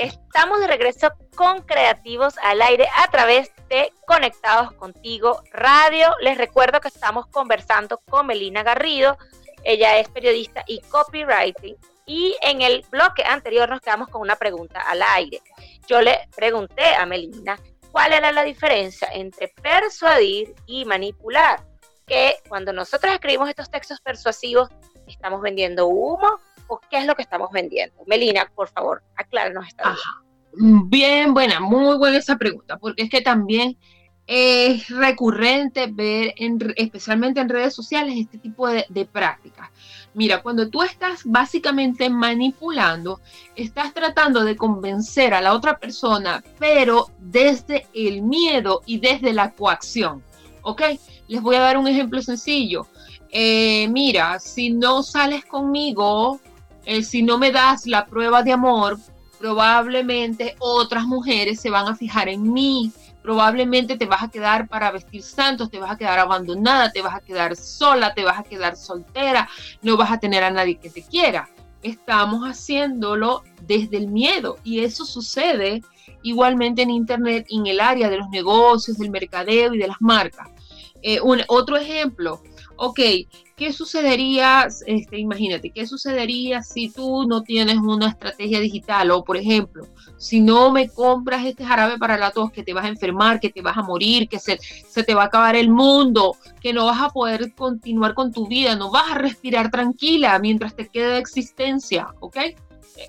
Estamos 0.00 0.60
de 0.60 0.66
regreso 0.66 1.12
con 1.36 1.60
Creativos 1.60 2.38
al 2.42 2.62
Aire 2.62 2.88
a 2.96 3.10
través 3.10 3.52
de 3.68 3.92
Conectados 4.06 4.72
Contigo 4.72 5.42
Radio. 5.52 6.08
Les 6.22 6.38
recuerdo 6.38 6.80
que 6.80 6.88
estamos 6.88 7.26
conversando 7.26 7.98
con 8.08 8.26
Melina 8.26 8.62
Garrido. 8.62 9.18
Ella 9.62 9.98
es 9.98 10.08
periodista 10.08 10.64
y 10.66 10.80
copywriting. 10.80 11.76
Y 12.06 12.34
en 12.40 12.62
el 12.62 12.82
bloque 12.88 13.24
anterior 13.24 13.68
nos 13.68 13.82
quedamos 13.82 14.08
con 14.08 14.22
una 14.22 14.36
pregunta 14.36 14.80
al 14.80 15.02
aire. 15.02 15.42
Yo 15.86 16.00
le 16.00 16.18
pregunté 16.34 16.94
a 16.94 17.04
Melina 17.04 17.58
cuál 17.92 18.14
era 18.14 18.32
la 18.32 18.42
diferencia 18.42 19.06
entre 19.12 19.48
persuadir 19.48 20.54
y 20.64 20.86
manipular 20.86 21.62
que 22.06 22.36
cuando 22.48 22.72
nosotros 22.72 23.12
escribimos 23.12 23.50
estos 23.50 23.70
textos 23.70 24.00
persuasivos, 24.00 24.70
estamos 25.06 25.42
vendiendo 25.42 25.88
humo 25.88 26.40
qué 26.78 26.98
es 26.98 27.06
lo 27.06 27.14
que 27.14 27.22
estamos 27.22 27.50
vendiendo. 27.50 27.96
Melina, 28.06 28.50
por 28.54 28.68
favor, 28.68 29.02
acláranos 29.16 29.66
esta 29.66 29.96
Bien, 30.52 31.32
buena, 31.32 31.60
muy 31.60 31.96
buena 31.96 32.18
esa 32.18 32.36
pregunta, 32.36 32.76
porque 32.76 33.02
es 33.02 33.10
que 33.10 33.20
también 33.20 33.76
es 34.26 34.88
recurrente 34.88 35.86
ver, 35.86 36.34
en, 36.36 36.58
especialmente 36.76 37.40
en 37.40 37.48
redes 37.48 37.74
sociales, 37.74 38.14
este 38.16 38.38
tipo 38.38 38.68
de, 38.68 38.84
de 38.88 39.04
prácticas. 39.04 39.70
Mira, 40.14 40.42
cuando 40.42 40.68
tú 40.68 40.82
estás 40.82 41.22
básicamente 41.24 42.10
manipulando, 42.10 43.20
estás 43.54 43.94
tratando 43.94 44.44
de 44.44 44.56
convencer 44.56 45.34
a 45.34 45.40
la 45.40 45.54
otra 45.54 45.78
persona, 45.78 46.42
pero 46.58 47.06
desde 47.18 47.86
el 47.94 48.22
miedo 48.22 48.82
y 48.86 48.98
desde 48.98 49.32
la 49.32 49.52
coacción. 49.52 50.22
¿Ok? 50.62 50.82
Les 51.28 51.40
voy 51.40 51.56
a 51.56 51.60
dar 51.60 51.78
un 51.78 51.86
ejemplo 51.86 52.20
sencillo. 52.22 52.86
Eh, 53.30 53.86
mira, 53.88 54.38
si 54.40 54.70
no 54.70 55.02
sales 55.02 55.44
conmigo, 55.44 56.40
eh, 56.90 57.04
si 57.04 57.22
no 57.22 57.38
me 57.38 57.52
das 57.52 57.86
la 57.86 58.04
prueba 58.04 58.42
de 58.42 58.50
amor, 58.50 58.98
probablemente 59.38 60.56
otras 60.58 61.04
mujeres 61.04 61.60
se 61.60 61.70
van 61.70 61.86
a 61.86 61.94
fijar 61.94 62.28
en 62.28 62.52
mí. 62.52 62.90
Probablemente 63.22 63.96
te 63.96 64.06
vas 64.06 64.24
a 64.24 64.28
quedar 64.28 64.66
para 64.66 64.90
vestir 64.90 65.22
santos, 65.22 65.70
te 65.70 65.78
vas 65.78 65.92
a 65.92 65.96
quedar 65.96 66.18
abandonada, 66.18 66.90
te 66.90 67.00
vas 67.00 67.14
a 67.14 67.20
quedar 67.20 67.54
sola, 67.54 68.12
te 68.12 68.24
vas 68.24 68.40
a 68.40 68.42
quedar 68.42 68.76
soltera, 68.76 69.48
no 69.82 69.96
vas 69.96 70.10
a 70.10 70.18
tener 70.18 70.42
a 70.42 70.50
nadie 70.50 70.80
que 70.80 70.90
te 70.90 71.02
quiera. 71.02 71.48
Estamos 71.80 72.42
haciéndolo 72.42 73.44
desde 73.68 73.96
el 73.96 74.08
miedo 74.08 74.58
y 74.64 74.80
eso 74.80 75.04
sucede 75.04 75.84
igualmente 76.22 76.82
en 76.82 76.90
Internet, 76.90 77.46
en 77.50 77.68
el 77.68 77.78
área 77.78 78.10
de 78.10 78.18
los 78.18 78.28
negocios, 78.30 78.98
del 78.98 79.10
mercadeo 79.10 79.74
y 79.74 79.78
de 79.78 79.86
las 79.86 80.00
marcas. 80.00 80.48
Eh, 81.02 81.20
un, 81.20 81.40
otro 81.46 81.76
ejemplo, 81.76 82.42
ok, 82.82 82.98
¿qué 83.56 83.72
sucedería, 83.74 84.66
este, 84.86 85.18
imagínate, 85.18 85.68
qué 85.68 85.86
sucedería 85.86 86.62
si 86.62 86.88
tú 86.88 87.26
no 87.26 87.42
tienes 87.42 87.76
una 87.76 88.08
estrategia 88.08 88.58
digital 88.58 89.10
o, 89.10 89.22
por 89.22 89.36
ejemplo, 89.36 89.86
si 90.16 90.40
no 90.40 90.72
me 90.72 90.88
compras 90.88 91.44
este 91.44 91.62
jarabe 91.62 91.98
para 91.98 92.16
la 92.16 92.30
tos, 92.30 92.50
que 92.50 92.62
te 92.62 92.72
vas 92.72 92.86
a 92.86 92.88
enfermar, 92.88 93.38
que 93.38 93.50
te 93.50 93.60
vas 93.60 93.76
a 93.76 93.82
morir, 93.82 94.30
que 94.30 94.38
se, 94.38 94.58
se 94.88 95.04
te 95.04 95.14
va 95.14 95.24
a 95.24 95.26
acabar 95.26 95.56
el 95.56 95.68
mundo, 95.68 96.34
que 96.62 96.72
no 96.72 96.86
vas 96.86 97.02
a 97.02 97.10
poder 97.10 97.54
continuar 97.54 98.14
con 98.14 98.32
tu 98.32 98.46
vida, 98.46 98.74
no 98.76 98.90
vas 98.90 99.10
a 99.10 99.14
respirar 99.16 99.70
tranquila 99.70 100.38
mientras 100.38 100.74
te 100.74 100.88
quede 100.88 101.18
existencia, 101.18 102.14
¿ok? 102.20 102.36
Eh, 102.36 102.56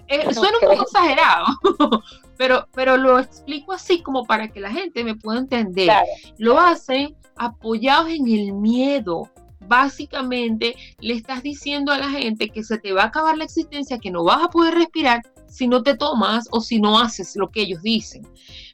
eh, 0.09 0.33
suena 0.33 0.57
un 0.61 0.69
poco 0.69 0.83
exagerado, 0.83 1.45
pero, 2.37 2.67
pero 2.73 2.97
lo 2.97 3.19
explico 3.19 3.71
así 3.71 4.01
como 4.01 4.25
para 4.25 4.49
que 4.49 4.59
la 4.59 4.71
gente 4.71 5.05
me 5.05 5.15
pueda 5.15 5.39
entender. 5.39 5.89
Lo 6.37 6.59
hacen 6.59 7.15
apoyados 7.37 8.09
en 8.09 8.27
el 8.27 8.53
miedo. 8.53 9.29
Básicamente 9.71 10.75
le 10.99 11.13
estás 11.13 11.43
diciendo 11.43 11.93
a 11.93 11.97
la 11.97 12.09
gente 12.09 12.49
que 12.49 12.61
se 12.61 12.77
te 12.77 12.91
va 12.91 13.03
a 13.03 13.05
acabar 13.05 13.37
la 13.37 13.45
existencia, 13.45 13.99
que 13.99 14.11
no 14.11 14.25
vas 14.25 14.43
a 14.43 14.49
poder 14.49 14.73
respirar 14.73 15.21
si 15.47 15.65
no 15.65 15.81
te 15.81 15.95
tomas 15.95 16.49
o 16.51 16.59
si 16.59 16.81
no 16.81 16.99
haces 16.99 17.37
lo 17.37 17.49
que 17.49 17.61
ellos 17.61 17.81
dicen. 17.81 18.27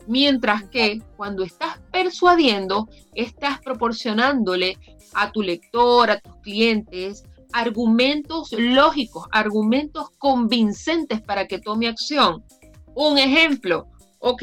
Mientras 0.07 0.63
que 0.69 0.99
cuando 1.15 1.43
estás 1.43 1.79
persuadiendo, 1.91 2.89
estás 3.13 3.59
proporcionándole 3.59 4.79
a 5.13 5.31
tu 5.31 5.43
lector, 5.43 6.09
a 6.09 6.19
tus 6.19 6.35
clientes, 6.37 7.25
argumentos 7.53 8.51
lógicos, 8.53 9.27
argumentos 9.31 10.09
convincentes 10.17 11.21
para 11.21 11.47
que 11.47 11.59
tome 11.59 11.87
acción. 11.87 12.43
Un 12.95 13.19
ejemplo, 13.19 13.85
ok, 14.17 14.41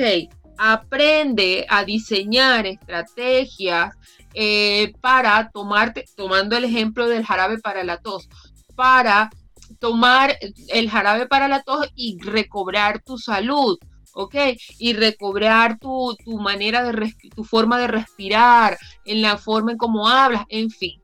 aprende 0.57 1.67
a 1.69 1.85
diseñar 1.85 2.65
estrategias 2.65 3.97
eh, 4.35 4.93
para 5.01 5.51
tomarte, 5.51 6.05
tomando 6.17 6.57
el 6.57 6.65
ejemplo 6.65 7.09
del 7.09 7.25
jarabe 7.25 7.59
para 7.59 7.85
la 7.85 7.99
tos, 7.99 8.29
para 8.75 9.31
tomar 9.79 10.37
el 10.69 10.91
jarabe 10.91 11.27
para 11.27 11.49
la 11.49 11.63
tos 11.63 11.87
y 11.95 12.19
recobrar 12.21 13.03
tu 13.03 13.17
salud, 13.17 13.79
¿ok? 14.13 14.35
Y 14.79 14.93
recobrar 14.95 15.79
tu, 15.79 16.17
manera 16.41 16.83
de, 16.83 17.15
tu 17.35 17.45
forma 17.45 17.79
de 17.79 17.87
respirar, 17.87 18.79
en 19.05 19.23
la 19.23 19.39
forma 19.39 19.73
en 19.73 19.79
cómo 19.79 20.09
hablas, 20.09 20.45
en 20.49 20.71
fin. 20.71 21.01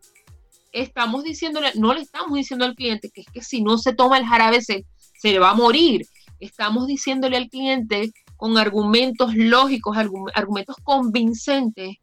Estamos 0.72 1.24
diciéndole, 1.24 1.72
no 1.74 1.94
le 1.94 2.00
estamos 2.00 2.34
diciendo 2.34 2.64
al 2.64 2.74
cliente 2.74 3.10
que 3.10 3.22
es 3.22 3.26
que 3.32 3.42
si 3.42 3.62
no 3.62 3.78
se 3.78 3.92
toma 3.92 4.18
el 4.18 4.26
jarabe 4.26 4.62
se, 4.62 4.84
se 5.20 5.32
le 5.32 5.38
va 5.38 5.50
a 5.50 5.54
morir. 5.54 6.06
Estamos 6.38 6.86
diciéndole 6.86 7.36
al 7.36 7.48
cliente 7.48 8.12
con 8.36 8.56
argumentos 8.56 9.34
lógicos, 9.34 9.96
argumentos 10.34 10.76
convincentes, 10.82 11.96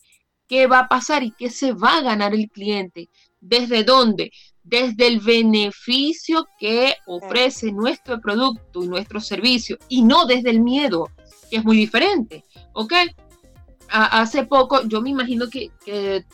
qué 0.48 0.68
va 0.68 0.80
a 0.80 0.88
pasar 0.88 1.24
y 1.24 1.32
qué 1.32 1.50
se 1.50 1.74
va 1.74 1.98
a 1.98 2.01
ganar 2.01 2.34
el 2.34 2.50
cliente. 2.50 3.10
¿Desde 3.39 3.84
dónde? 3.84 4.32
Desde 4.63 5.08
el 5.08 5.20
beneficio 5.20 6.48
que 6.60 6.96
ofrece 7.06 7.72
nuestro 7.72 8.20
producto 8.20 8.84
y 8.84 8.88
nuestro 8.88 9.20
servicio 9.22 9.77
y 9.88 10.01
no 10.04 10.25
desde 10.25 10.50
el 10.50 10.62
miedo, 10.62 11.10
que 11.50 11.58
es 11.58 11.66
muy 11.66 11.77
diferente. 11.77 12.44
¿Ok? 12.74 12.94
hace 13.89 14.44
poco, 14.44 14.84
yo 14.88 15.01
me 15.01 15.10
imagino 15.10 15.48
que, 15.50 15.72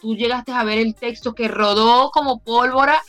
tú 0.02 0.16
llegaste 0.16 0.52
a 0.52 0.64
ver 0.64 0.80
el 0.80 0.96
texto 0.96 1.34
que 1.34 1.48
rodó 1.48 2.10
como 2.12 2.40
pólvora 2.40 3.02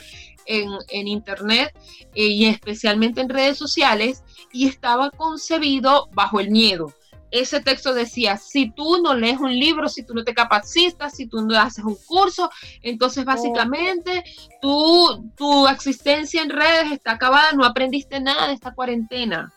en, 0.47 1.09
internet 1.09 1.73
eh, 2.15 2.27
y 2.27 2.47
especialmente 2.47 3.21
en 3.21 3.31
redes 3.31 3.57
sociales 3.57 4.23
y 4.53 4.69
estaba 4.69 5.11
concebido 5.11 6.09
bajo 6.13 6.41
el 6.41 6.51
miedo. 6.51 6.93
Ese 7.35 7.61
texto 7.61 7.93
decía, 7.93 8.37
si 8.37 8.71
tú 8.71 9.03
no 9.03 9.13
lees 9.13 9.41
un 9.41 9.59
libro, 9.59 9.89
si 9.89 10.05
tú 10.05 10.15
no 10.15 10.23
te 10.23 10.35
capacitas, 10.35 11.17
si 11.17 11.27
tú 11.27 11.43
no 11.43 11.59
haces 11.59 11.85
un 11.85 11.97
curso, 12.07 12.49
entonces 12.81 13.25
básicamente 13.25 14.23
tu, 14.63 15.33
tu 15.37 15.67
existencia 15.67 16.43
en 16.43 16.51
redes 16.51 16.93
está 16.93 17.13
acabada, 17.13 17.51
no 17.53 17.65
aprendiste 17.65 18.21
nada 18.21 18.47
de 18.47 18.55
esta 18.55 18.73
cuarentena. 18.73 19.53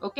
¿Ok? 0.00 0.18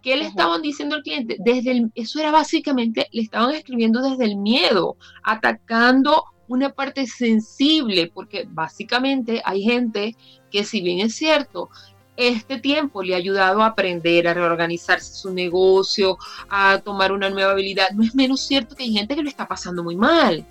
¿Qué 0.00 0.16
le 0.16 0.26
estaban 0.26 0.62
diciendo 0.62 0.94
al 0.94 1.02
cliente? 1.02 1.38
Desde 1.40 1.72
el, 1.72 1.90
eso 1.96 2.20
era 2.20 2.30
básicamente, 2.30 3.08
le 3.10 3.22
estaban 3.22 3.52
escribiendo 3.52 4.00
desde 4.00 4.24
el 4.24 4.36
miedo, 4.36 4.96
atacando 5.24 6.22
una 6.46 6.70
parte 6.70 7.08
sensible, 7.08 8.12
porque 8.14 8.46
básicamente 8.48 9.42
hay 9.44 9.62
gente 9.62 10.16
que 10.52 10.62
si 10.62 10.82
bien 10.82 11.00
es 11.00 11.16
cierto, 11.16 11.68
este 12.16 12.58
tiempo 12.58 13.02
le 13.02 13.14
ha 13.14 13.18
ayudado 13.18 13.62
a 13.62 13.66
aprender, 13.66 14.28
a 14.28 14.34
reorganizarse 14.34 15.14
su 15.14 15.32
negocio, 15.32 16.18
a 16.48 16.78
tomar 16.78 17.12
una 17.12 17.30
nueva 17.30 17.52
habilidad. 17.52 17.90
No 17.90 18.02
es 18.02 18.14
menos 18.14 18.40
cierto 18.40 18.76
que 18.76 18.84
hay 18.84 18.92
gente 18.92 19.14
que 19.14 19.22
lo 19.22 19.28
está 19.28 19.48
pasando 19.48 19.82
muy 19.82 19.96
mal, 19.96 20.44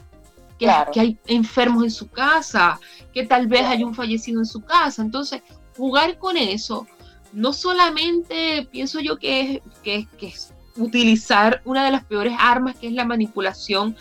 que, 0.58 0.70
que 0.92 1.00
hay 1.00 1.18
enfermos 1.28 1.84
en 1.84 1.92
su 1.92 2.10
casa, 2.10 2.80
que 3.14 3.26
tal 3.26 3.48
vez 3.48 3.66
hay 3.66 3.84
un 3.84 3.94
fallecido 3.94 4.40
en 4.40 4.46
su 4.46 4.62
casa. 4.62 5.02
Entonces, 5.02 5.42
jugar 5.78 6.18
con 6.18 6.38
eso, 6.38 6.88
no 7.34 7.54
solamente 7.54 8.68
pienso 8.72 9.00
yo 9.00 9.18
que 9.18 9.62
es, 9.84 10.08
que, 10.18 10.28
es 10.28 10.54
utilizar 10.78 11.62
una 11.66 11.86
de 11.86 11.92
las 11.92 12.06
peores 12.06 12.34
armas, 12.40 12.78
que 12.78 12.88
es 12.88 12.94
la 12.94 13.06
manipulación 13.06 13.96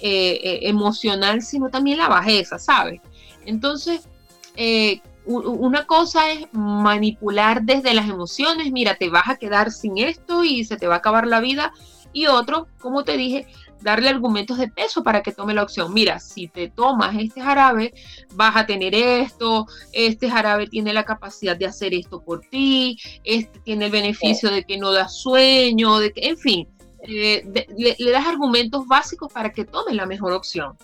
eh, 0.00 0.40
eh, 0.42 0.58
emocional, 0.62 1.42
sino 1.42 1.70
también 1.70 1.98
la 1.98 2.08
bajeza, 2.08 2.58
¿sabes? 2.58 3.00
Entonces, 3.44 4.08
eh, 4.56 5.00
una 5.26 5.86
cosa 5.86 6.30
es 6.30 6.46
manipular 6.52 7.62
desde 7.62 7.94
las 7.94 8.08
emociones, 8.08 8.70
mira, 8.70 8.94
te 8.94 9.10
vas 9.10 9.28
a 9.28 9.36
quedar 9.36 9.72
sin 9.72 9.98
esto 9.98 10.44
y 10.44 10.64
se 10.64 10.76
te 10.76 10.86
va 10.86 10.94
a 10.94 10.98
acabar 10.98 11.26
la 11.26 11.40
vida. 11.40 11.72
Y 12.12 12.26
otro, 12.28 12.68
como 12.78 13.04
te 13.04 13.16
dije, 13.16 13.46
darle 13.80 14.08
argumentos 14.08 14.58
de 14.58 14.68
peso 14.68 15.02
para 15.02 15.22
que 15.22 15.32
tome 15.32 15.54
la 15.54 15.62
opción. 15.62 15.92
Mira, 15.92 16.18
si 16.18 16.48
te 16.48 16.68
tomas 16.68 17.14
este 17.16 17.40
jarabe, 17.40 17.92
vas 18.34 18.56
a 18.56 18.66
tener 18.66 18.94
esto, 18.94 19.66
este 19.92 20.30
jarabe 20.30 20.66
tiene 20.66 20.92
la 20.92 21.04
capacidad 21.04 21.56
de 21.56 21.66
hacer 21.66 21.92
esto 21.92 22.20
por 22.20 22.40
ti, 22.40 22.98
este 23.24 23.58
tiene 23.60 23.86
el 23.86 23.90
beneficio 23.90 24.50
de 24.50 24.64
que 24.64 24.78
no 24.78 24.92
da 24.92 25.08
sueño, 25.08 25.98
de 25.98 26.12
que, 26.12 26.28
en 26.28 26.38
fin, 26.38 26.68
eh, 27.02 27.44
le, 27.76 27.96
le, 27.98 28.10
das 28.10 28.26
argumentos 28.26 28.86
básicos 28.86 29.32
para 29.32 29.50
que 29.50 29.64
tome 29.64 29.94
la 29.94 30.06
mejor 30.06 30.32
opción. 30.32 30.76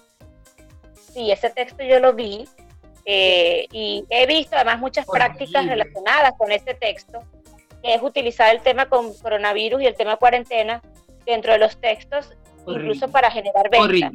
Sí, 1.13 1.31
ese 1.31 1.51
texto 1.51 1.83
yo 1.83 1.99
lo 1.99 2.15
vi 2.15 2.45
eh, 3.05 3.67
y 3.73 4.05
he 4.11 4.27
visto 4.27 4.55
además 4.57 4.79
muchas 4.79 5.07
prácticas 5.07 5.67
relacionadas 5.67 6.33
con 6.39 6.53
este 6.53 6.75
texto, 6.75 7.21
que 7.83 7.95
es 7.95 8.03
utilizar 8.03 8.55
el 8.55 8.63
tema 8.63 8.87
con 8.87 9.13
coronavirus 9.15 9.83
y 9.83 9.87
el 9.87 9.95
tema 9.95 10.17
cuarentena 10.17 10.81
dentro 11.27 11.53
de 11.53 11.59
los 11.59 11.77
textos, 11.81 12.31
incluso 12.67 13.11
para 13.11 13.31
generar 13.31 13.69
ventas. 13.71 14.13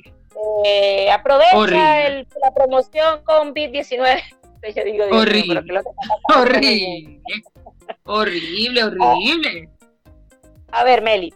Eh, 0.65 1.09
aprovecha 1.11 2.09
la 2.09 2.53
promoción 2.55 3.23
con 3.23 3.53
BIT19. 3.53 4.21
horrible. 5.11 5.63
horrible. 6.33 7.21
horrible, 8.05 8.83
horrible. 8.83 9.69
A 10.71 10.83
ver, 10.83 11.01
Meli, 11.01 11.33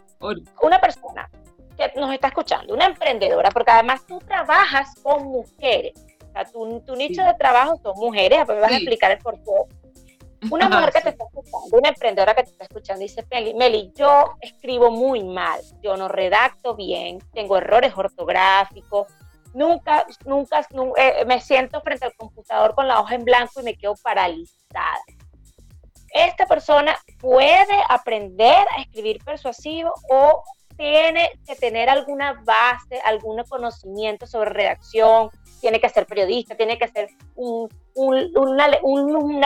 una 0.60 0.80
persona 0.80 1.28
que 1.76 2.00
nos 2.00 2.12
está 2.12 2.28
escuchando, 2.28 2.74
una 2.74 2.86
emprendedora, 2.86 3.50
porque 3.50 3.70
además 3.70 4.06
tú 4.06 4.18
trabajas 4.20 4.94
con 5.02 5.24
mujeres 5.24 5.94
tu, 6.52 6.96
nicho 6.96 7.22
de 7.22 7.34
trabajo 7.34 7.78
son 7.82 7.94
mujeres, 7.96 8.46
me 8.46 8.60
vas 8.60 8.72
a 8.72 8.76
explicar 8.76 9.10
el 9.10 9.18
por 9.18 9.34
qué. 9.36 9.50
Una 10.50 10.68
mujer 10.68 10.92
que 10.92 11.00
te 11.02 11.08
está 11.10 11.24
escuchando, 11.24 11.78
una 11.78 11.88
emprendedora 11.90 12.34
que 12.34 12.42
te 12.42 12.50
está 12.50 12.64
escuchando, 12.64 13.00
dice, 13.00 13.24
Meli, 13.54 13.92
yo 13.94 14.34
escribo 14.40 14.90
muy 14.90 15.22
mal, 15.22 15.60
yo 15.80 15.96
no 15.96 16.08
redacto 16.08 16.74
bien, 16.74 17.20
tengo 17.32 17.58
errores 17.58 17.92
ortográficos, 17.94 19.06
nunca, 19.54 20.04
nunca, 20.24 20.66
eh, 20.96 21.24
me 21.26 21.40
siento 21.40 21.80
frente 21.80 22.06
al 22.06 22.14
computador 22.14 22.74
con 22.74 22.88
la 22.88 23.00
hoja 23.00 23.14
en 23.14 23.24
blanco 23.24 23.60
y 23.60 23.62
me 23.62 23.76
quedo 23.76 23.94
paralizada. 24.02 24.98
Esta 26.12 26.44
persona 26.46 26.98
puede 27.20 27.80
aprender 27.88 28.66
a 28.76 28.82
escribir 28.82 29.22
persuasivo 29.24 29.92
o 30.10 30.42
tiene 30.82 31.30
que 31.46 31.54
tener 31.54 31.88
alguna 31.88 32.32
base, 32.44 33.00
algún 33.04 33.40
conocimiento 33.48 34.26
sobre 34.26 34.50
redacción, 34.50 35.30
tiene 35.60 35.80
que 35.80 35.88
ser 35.88 36.06
periodista, 36.06 36.56
tiene 36.56 36.76
que 36.76 36.88
ser 36.88 37.08
una, 37.94 38.68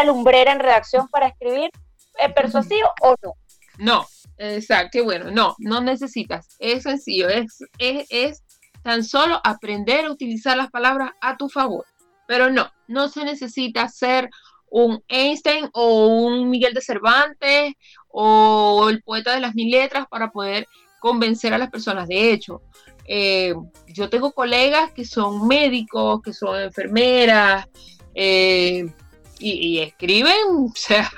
lumbrera 0.05 0.53
en 0.53 0.61
redacción 0.61 1.09
para 1.09 1.29
escribir 1.29 1.71
eh, 2.19 2.31
persuasivo 2.31 2.89
o 3.03 3.15
no. 3.23 3.35
No, 3.77 4.07
exacto, 4.39 5.05
bueno, 5.05 5.31
no, 5.31 5.55
no 5.59 5.83
necesitas, 5.83 6.49
es 6.59 6.85
sencillo, 6.85 7.29
es, 7.29 7.59
es, 7.79 8.07
es 8.09 8.43
tan 8.83 9.05
solo 9.05 9.39
aprender 9.45 10.07
a 10.07 10.13
utilizar 10.13 10.57
las 10.57 10.71
palabras 10.71 11.11
a 11.21 11.37
tu 11.37 11.51
favor, 11.51 11.85
pero 12.27 12.49
no, 12.49 12.71
no 12.89 13.09
se 13.09 13.27
necesita 13.27 13.87
ser 13.91 14.31
un 14.71 15.05
Einstein 15.09 15.69
o 15.75 16.07
un 16.07 16.49
Miguel 16.49 16.73
de 16.73 16.81
Cervantes 16.81 17.75
o 18.09 18.89
el 18.89 19.03
poeta 19.03 19.35
de 19.35 19.41
las 19.41 19.55
mil 19.55 19.71
letras 19.71 20.07
para 20.09 20.31
poder 20.31 20.67
convencer 21.07 21.55
a 21.55 21.59
las 21.59 21.71
personas. 21.71 22.09
De 22.09 22.33
hecho, 22.33 22.62
eh, 23.07 23.55
yo 23.87 24.11
tengo 24.11 24.33
colegas 24.33 24.90
que 24.90 25.05
son 25.05 25.47
médicos, 25.47 26.21
que 26.21 26.33
son 26.33 26.61
enfermeras, 26.61 27.69
eh, 28.12 28.90
y, 29.38 29.79
escriben, 29.79 30.35
o 30.51 30.73
sea, 30.75 31.09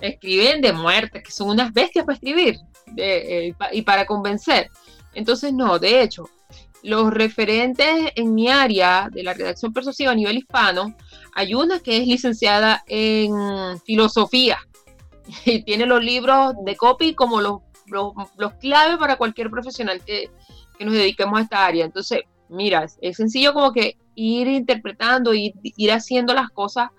escriben 0.00 0.60
de 0.60 0.72
muerte, 0.72 1.22
que 1.22 1.30
son 1.30 1.50
unas 1.50 1.72
bestias 1.72 2.04
para 2.04 2.16
escribir 2.16 2.58
eh, 2.96 3.54
y 3.70 3.82
para 3.82 4.06
convencer. 4.06 4.70
Entonces, 5.14 5.52
no, 5.52 5.78
de 5.78 6.02
hecho, 6.02 6.28
los 6.82 7.12
referentes 7.12 8.10
en 8.16 8.34
mi 8.34 8.48
área 8.48 9.08
de 9.12 9.22
la 9.22 9.34
redacción 9.34 9.72
persuasiva 9.72 10.10
a 10.10 10.16
nivel 10.16 10.38
hispano, 10.38 10.96
hay 11.32 11.54
una 11.54 11.78
que 11.78 11.98
es 11.98 12.08
licenciada 12.08 12.82
en 12.88 13.80
filosofía 13.84 14.58
y 15.44 15.62
tiene 15.62 15.86
los 15.86 16.02
libros 16.02 16.54
de 16.64 16.74
copy 16.76 17.14
como 17.14 17.40
los, 17.40 17.60
los, 17.88 18.12
los 18.36 18.54
claves 18.54 18.98
para 18.98 19.16
cualquier 19.16 19.50
profesional 19.50 20.00
que, 20.04 20.30
que 20.78 20.84
nos 20.84 20.94
dediquemos 20.94 21.38
a 21.38 21.42
esta 21.42 21.66
área. 21.66 21.84
Entonces, 21.84 22.20
mira, 22.48 22.86
es 23.00 23.16
sencillo 23.16 23.52
como 23.52 23.72
que 23.72 23.96
ir 24.14 24.48
interpretando, 24.48 25.34
ir, 25.34 25.54
ir 25.62 25.92
haciendo 25.92 26.34
las 26.34 26.50
cosas, 26.50 26.90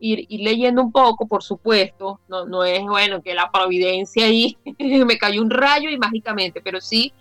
ir, 0.00 0.26
leyendo 0.30 0.82
un 0.82 0.92
poco, 0.92 1.26
por 1.26 1.42
supuesto. 1.42 2.20
No, 2.28 2.44
no 2.44 2.64
es 2.64 2.82
bueno 2.82 3.22
que 3.22 3.34
la 3.34 3.50
providencia 3.50 4.26
ahí 4.26 4.56
me 4.78 5.18
cayó 5.18 5.42
un 5.42 5.50
rayo 5.50 5.90
y 5.90 5.98
mágicamente, 5.98 6.60
pero 6.62 6.80
sí, 6.80 7.12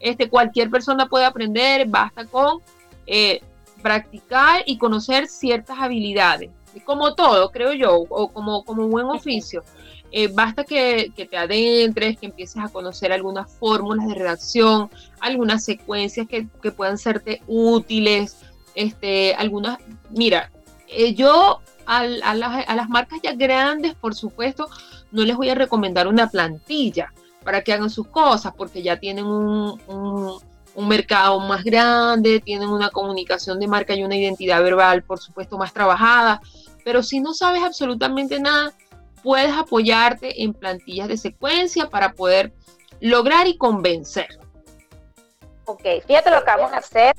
este, 0.00 0.28
cualquier 0.28 0.70
persona 0.70 1.06
puede 1.06 1.24
aprender, 1.24 1.86
basta 1.88 2.24
con 2.26 2.60
eh, 3.06 3.40
practicar 3.82 4.62
y 4.66 4.78
conocer 4.78 5.26
ciertas 5.26 5.78
habilidades. 5.78 6.50
Como 6.84 7.14
todo, 7.14 7.50
creo 7.50 7.72
yo, 7.72 7.96
o 8.08 8.28
como, 8.28 8.62
como 8.62 8.86
buen 8.86 9.06
oficio. 9.06 9.64
Eh, 10.10 10.28
basta 10.28 10.64
que, 10.64 11.12
te 11.14 11.36
adentres, 11.36 12.18
que 12.18 12.26
empieces 12.26 12.62
a 12.62 12.68
conocer 12.68 13.12
algunas 13.12 13.50
fórmulas 13.50 14.06
de 14.08 14.14
redacción, 14.14 14.90
algunas 15.20 15.64
secuencias 15.64 16.26
que, 16.26 16.46
puedan 16.72 16.96
serte 16.96 17.42
útiles, 17.46 18.36
este, 18.74 19.34
algunas, 19.34 19.78
mira, 20.10 20.50
eh, 20.88 21.14
yo 21.14 21.60
a, 21.84 22.04
las, 22.06 22.88
marcas 22.88 23.20
ya 23.22 23.34
grandes, 23.34 23.94
por 23.94 24.14
supuesto, 24.14 24.68
no 25.10 25.24
les 25.24 25.36
voy 25.36 25.50
a 25.50 25.54
recomendar 25.54 26.06
una 26.06 26.28
plantilla 26.28 27.12
para 27.44 27.62
que 27.62 27.72
hagan 27.72 27.90
sus 27.90 28.08
cosas, 28.08 28.54
porque 28.56 28.82
ya 28.82 28.98
tienen 28.98 29.26
un, 29.26 29.78
un 30.74 30.88
mercado 30.88 31.40
más 31.40 31.64
grande, 31.64 32.40
tienen 32.40 32.68
una 32.68 32.88
comunicación 32.90 33.58
de 33.58 33.66
marca 33.66 33.94
y 33.94 34.04
una 34.04 34.16
identidad 34.16 34.62
verbal, 34.62 35.02
por 35.02 35.18
supuesto, 35.18 35.58
más 35.58 35.72
trabajada, 35.72 36.40
pero 36.84 37.02
si 37.02 37.20
no 37.20 37.34
sabes 37.34 37.62
absolutamente 37.62 38.38
nada, 38.38 38.72
puedes 39.22 39.52
apoyarte 39.52 40.42
en 40.42 40.54
plantillas 40.54 41.08
de 41.08 41.16
secuencia 41.16 41.88
para 41.88 42.12
poder 42.12 42.52
lograr 43.00 43.46
y 43.46 43.56
convencer. 43.56 44.28
Ok, 45.64 45.82
fíjate 46.06 46.30
lo 46.30 46.44
que 46.44 46.50
vamos 46.50 46.72
a 46.72 46.78
hacer 46.78 47.14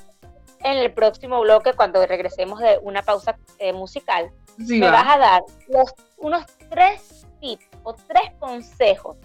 en 0.64 0.78
el 0.78 0.92
próximo 0.92 1.40
bloque 1.42 1.74
cuando 1.74 2.06
regresemos 2.06 2.60
de 2.60 2.80
una 2.82 3.02
pausa 3.04 3.38
eh, 3.60 3.74
musical. 3.74 4.32
me 4.58 4.90
vas 4.90 5.08
a 5.08 5.18
dar 5.18 5.44
los, 5.68 5.94
unos 6.18 6.46
tres 6.70 7.26
tips 7.40 7.66
o 7.84 7.94
tres 7.94 8.32
consejos 8.40 9.18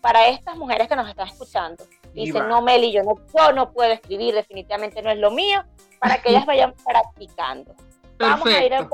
para 0.00 0.28
estas 0.28 0.56
mujeres 0.56 0.88
que 0.88 0.96
nos 0.96 1.08
están 1.08 1.28
escuchando. 1.28 1.84
Dicen, 2.12 2.48
no, 2.48 2.62
Meli, 2.62 2.90
yo 2.92 3.02
no, 3.04 3.14
yo 3.36 3.52
no 3.52 3.72
puedo 3.72 3.92
escribir, 3.92 4.34
definitivamente 4.34 5.02
no 5.02 5.10
es 5.10 5.18
lo 5.18 5.30
mío, 5.30 5.62
para 6.00 6.20
que 6.20 6.30
ellas 6.30 6.46
vayan 6.46 6.74
practicando. 6.84 7.74
Vamos 8.18 8.46
a 8.46 8.64
ir 8.64 8.74
al 8.74 8.88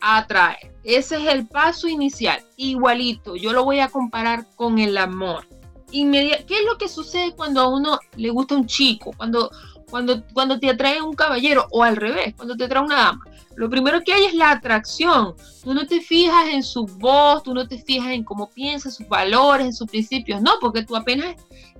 Atraer. 0.00 0.75
Ese 0.86 1.16
es 1.16 1.26
el 1.26 1.46
paso 1.46 1.88
inicial. 1.88 2.42
Igualito, 2.56 3.36
yo 3.36 3.52
lo 3.52 3.64
voy 3.64 3.80
a 3.80 3.88
comparar 3.88 4.46
con 4.56 4.78
el 4.78 4.96
amor. 4.96 5.46
¿Qué 5.90 6.46
es 6.48 6.64
lo 6.64 6.78
que 6.78 6.88
sucede 6.88 7.34
cuando 7.34 7.60
a 7.60 7.68
uno 7.68 7.98
le 8.16 8.30
gusta 8.30 8.54
un 8.54 8.66
chico? 8.66 9.12
Cuando, 9.16 9.50
cuando, 9.90 10.22
cuando 10.32 10.58
te 10.58 10.70
atrae 10.70 11.02
un 11.02 11.14
caballero 11.14 11.66
o 11.70 11.82
al 11.82 11.96
revés, 11.96 12.34
cuando 12.34 12.56
te 12.56 12.64
atrae 12.64 12.82
una 12.82 12.96
dama 12.96 13.24
lo 13.56 13.70
primero 13.70 14.02
que 14.04 14.12
hay 14.12 14.24
es 14.26 14.34
la 14.34 14.50
atracción. 14.50 15.34
Tú 15.64 15.74
no 15.74 15.86
te 15.86 16.00
fijas 16.00 16.46
en 16.48 16.62
su 16.62 16.86
voz, 16.86 17.42
tú 17.42 17.54
no 17.54 17.66
te 17.66 17.78
fijas 17.78 18.12
en 18.12 18.22
cómo 18.22 18.50
piensa, 18.50 18.90
sus 18.90 19.08
valores, 19.08 19.66
en 19.66 19.72
sus 19.72 19.88
principios, 19.88 20.40
no, 20.42 20.52
porque 20.60 20.84
tú 20.84 20.94
apenas 20.94 21.34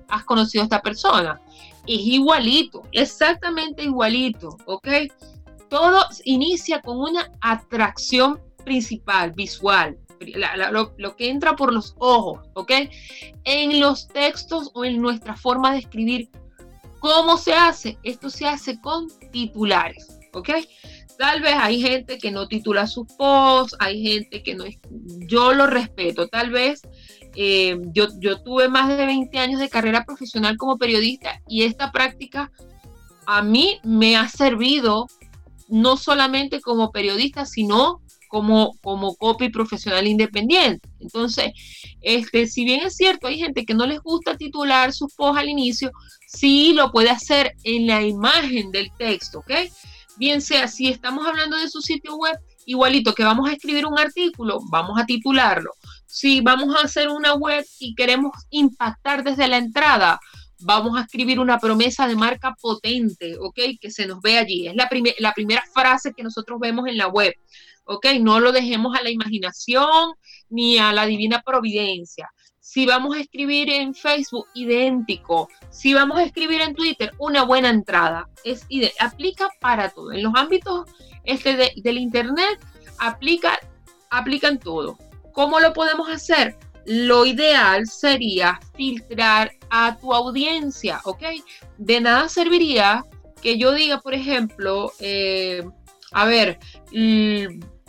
has 0.09 0.23
conocido 0.25 0.63
a 0.63 0.65
esta 0.65 0.81
persona. 0.81 1.39
Es 1.85 1.99
igualito, 1.99 2.81
exactamente 2.91 3.83
igualito, 3.83 4.57
¿ok? 4.65 4.87
Todo 5.69 6.03
inicia 6.25 6.81
con 6.81 6.99
una 6.99 7.31
atracción 7.41 8.39
principal, 8.67 9.31
visual, 9.31 9.97
lo, 10.97 11.15
que 11.15 11.29
entra 11.29 11.55
por 11.55 11.71
los 11.73 11.95
ojos, 11.99 12.45
¿ok? 12.53 12.71
En 13.45 13.79
los 13.79 14.09
textos 14.09 14.71
o 14.73 14.83
en 14.83 15.01
nuestra 15.01 15.37
forma 15.37 15.71
de 15.71 15.79
escribir, 15.79 16.29
¿cómo 16.99 17.37
se 17.37 17.53
hace? 17.53 17.97
Esto 18.03 18.29
se 18.29 18.45
hace 18.45 18.81
con 18.81 19.07
titulares, 19.31 20.19
¿ok? 20.33 20.49
Tal 21.17 21.41
vez 21.41 21.55
hay 21.57 21.81
gente 21.81 22.17
que 22.17 22.29
no 22.29 22.49
titula 22.49 22.87
sus 22.87 23.07
posts, 23.13 23.77
hay 23.79 24.03
gente 24.03 24.43
que 24.43 24.53
no 24.53 24.65
yo 25.29 25.53
lo 25.53 25.65
respeto, 25.65 26.27
tal 26.27 26.51
vez 26.51 26.81
eh, 27.35 27.79
yo, 27.93 28.07
yo 28.19 28.43
tuve 28.43 28.67
más 28.67 28.89
de 28.89 29.05
20 29.05 29.39
años 29.39 29.61
de 29.61 29.69
carrera 29.69 30.03
profesional 30.03 30.57
como 30.57 30.77
periodista 30.77 31.41
y 31.47 31.63
esta 31.63 31.93
práctica 31.93 32.51
a 33.25 33.41
mí 33.41 33.79
me 33.83 34.17
ha 34.17 34.27
servido 34.27 35.07
no 35.69 35.95
solamente 35.95 36.59
como 36.59 36.91
periodista, 36.91 37.45
sino 37.45 38.01
como, 38.27 38.77
como 38.81 39.15
copy 39.15 39.49
profesional 39.49 40.07
independiente. 40.07 40.87
Entonces, 40.99 41.51
este, 42.01 42.47
si 42.47 42.65
bien 42.65 42.85
es 42.85 42.95
cierto, 42.95 43.27
hay 43.27 43.37
gente 43.37 43.65
que 43.65 43.73
no 43.73 43.85
les 43.85 44.01
gusta 44.01 44.37
titular 44.37 44.93
sus 44.93 45.13
posts 45.13 45.39
al 45.39 45.49
inicio, 45.49 45.91
sí 46.27 46.73
lo 46.73 46.91
puede 46.91 47.09
hacer 47.09 47.53
en 47.63 47.87
la 47.87 48.01
imagen 48.01 48.71
del 48.71 48.91
texto, 48.97 49.39
¿ok? 49.39 49.51
bien 50.17 50.41
sea 50.41 50.67
si 50.67 50.89
estamos 50.89 51.25
hablando 51.25 51.57
de 51.57 51.69
su 51.69 51.81
sitio 51.81 52.15
web, 52.15 52.37
igualito 52.65 53.13
que 53.13 53.23
vamos 53.23 53.49
a 53.49 53.53
escribir 53.53 53.85
un 53.85 53.97
artículo, 53.97 54.59
vamos 54.69 54.99
a 54.99 55.05
titularlo. 55.05 55.71
Si 56.05 56.41
vamos 56.41 56.75
a 56.75 56.85
hacer 56.85 57.09
una 57.09 57.35
web 57.35 57.65
y 57.79 57.95
queremos 57.95 58.31
impactar 58.49 59.23
desde 59.23 59.47
la 59.47 59.57
entrada, 59.57 60.19
vamos 60.59 60.97
a 60.97 61.01
escribir 61.01 61.39
una 61.39 61.59
promesa 61.59 62.07
de 62.07 62.15
marca 62.15 62.55
potente, 62.59 63.37
¿ok? 63.39 63.59
Que 63.79 63.91
se 63.91 64.07
nos 64.07 64.21
ve 64.21 64.37
allí. 64.37 64.67
Es 64.67 64.75
la, 64.75 64.89
la 65.19 65.33
primera 65.33 65.63
frase 65.73 66.13
que 66.15 66.23
nosotros 66.23 66.59
vemos 66.59 66.87
en 66.87 66.97
la 66.97 67.07
web, 67.07 67.33
¿ok? 67.87 68.05
No 68.19 68.39
lo 68.39 68.51
dejemos 68.51 68.95
a 68.95 69.03
la 69.03 69.09
imaginación 69.09 70.13
ni 70.49 70.77
a 70.77 70.93
la 70.93 71.05
divina 71.05 71.41
providencia. 71.41 72.29
Si 72.59 72.85
vamos 72.85 73.15
a 73.15 73.21
escribir 73.21 73.69
en 73.69 73.95
Facebook, 73.95 74.45
idéntico. 74.53 75.47
Si 75.69 75.93
vamos 75.93 76.17
a 76.17 76.23
escribir 76.23 76.61
en 76.61 76.75
Twitter, 76.75 77.13
una 77.17 77.43
buena 77.43 77.69
entrada. 77.69 78.27
Es 78.43 78.67
aplica 78.99 79.49
para 79.61 79.89
todo. 79.89 80.11
En 80.11 80.21
los 80.21 80.33
ámbitos 80.35 80.85
este 81.23 81.55
del 81.75 81.97
Internet, 81.97 82.59
aplica, 82.99 83.59
aplican 84.09 84.59
todo. 84.59 84.97
¿Cómo 85.33 85.59
lo 85.59 85.71
podemos 85.73 86.09
hacer? 86.09 86.57
Lo 86.85 87.25
ideal 87.25 87.85
sería 87.87 88.59
filtrar 88.75 89.51
a 89.69 89.97
tu 89.97 90.13
audiencia, 90.13 91.01
¿ok? 91.03 91.23
De 91.77 92.01
nada 92.01 92.27
serviría 92.27 93.05
que 93.41 93.57
yo 93.57 93.71
diga, 93.71 93.99
por 93.99 94.13
ejemplo, 94.13 94.91
eh, 94.99 95.63
a 96.11 96.25
ver, 96.25 96.59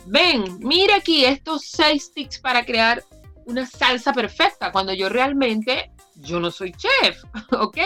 ven, 0.09 0.59
mira 0.59 0.95
aquí 0.95 1.23
estos 1.23 1.65
seis 1.65 2.11
tips 2.13 2.39
para 2.39 2.65
crear 2.65 3.03
una 3.45 3.65
salsa 3.65 4.11
perfecta, 4.13 4.71
cuando 4.71 4.93
yo 4.93 5.09
realmente, 5.09 5.91
yo 6.15 6.39
no 6.39 6.51
soy 6.51 6.71
chef, 6.73 7.23
¿ok? 7.51 7.77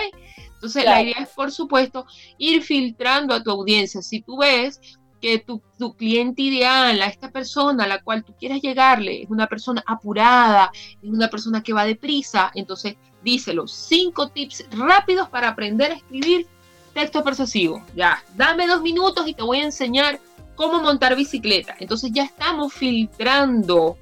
Entonces 0.56 0.86
la 0.86 1.02
idea 1.02 1.18
es, 1.20 1.30
por 1.30 1.52
supuesto, 1.52 2.06
ir 2.38 2.64
filtrando 2.64 3.34
a 3.34 3.44
tu 3.44 3.52
audiencia. 3.52 4.02
Si 4.02 4.22
tú 4.22 4.38
ves 4.38 4.80
que 5.22 5.40
tu, 5.40 5.62
tu, 5.78 5.94
cliente 5.94 6.42
ideal, 6.42 7.02
a 7.02 7.06
esta 7.08 7.32
persona 7.32 7.84
a 7.84 7.88
la 7.88 8.02
cual 8.02 8.24
tú 8.24 8.34
quieres 8.38 8.62
llegarle, 8.62 9.24
es 9.24 9.30
una 9.30 9.48
persona 9.48 9.84
apurada, 9.86 10.72
es 11.02 11.10
una 11.10 11.30
persona 11.30 11.62
que 11.62 11.74
va 11.74 11.86
deprisa, 11.86 12.52
entonces 12.56 12.96
díselo. 13.24 13.68
Cinco 13.68 14.30
tips 14.30 14.66
rápidos 14.72 15.30
para 15.30 15.50
aprender 15.50 15.92
a 15.92 15.96
escribir 15.96 16.48
texto 16.94 17.24
persuasivo. 17.24 17.84
Ya, 17.96 18.24
dame 18.36 18.68
dos 18.68 18.82
minutos 18.82 19.28
y 19.28 19.34
te 19.34 19.44
voy 19.44 19.60
a 19.60 19.66
enseñar 19.66 20.20
cómo 20.56 20.82
montar 20.82 21.16
bicicleta. 21.16 21.76
Entonces 21.80 22.12
ya 22.14 22.24
estamos 22.24 22.74
filtrando 22.74 23.98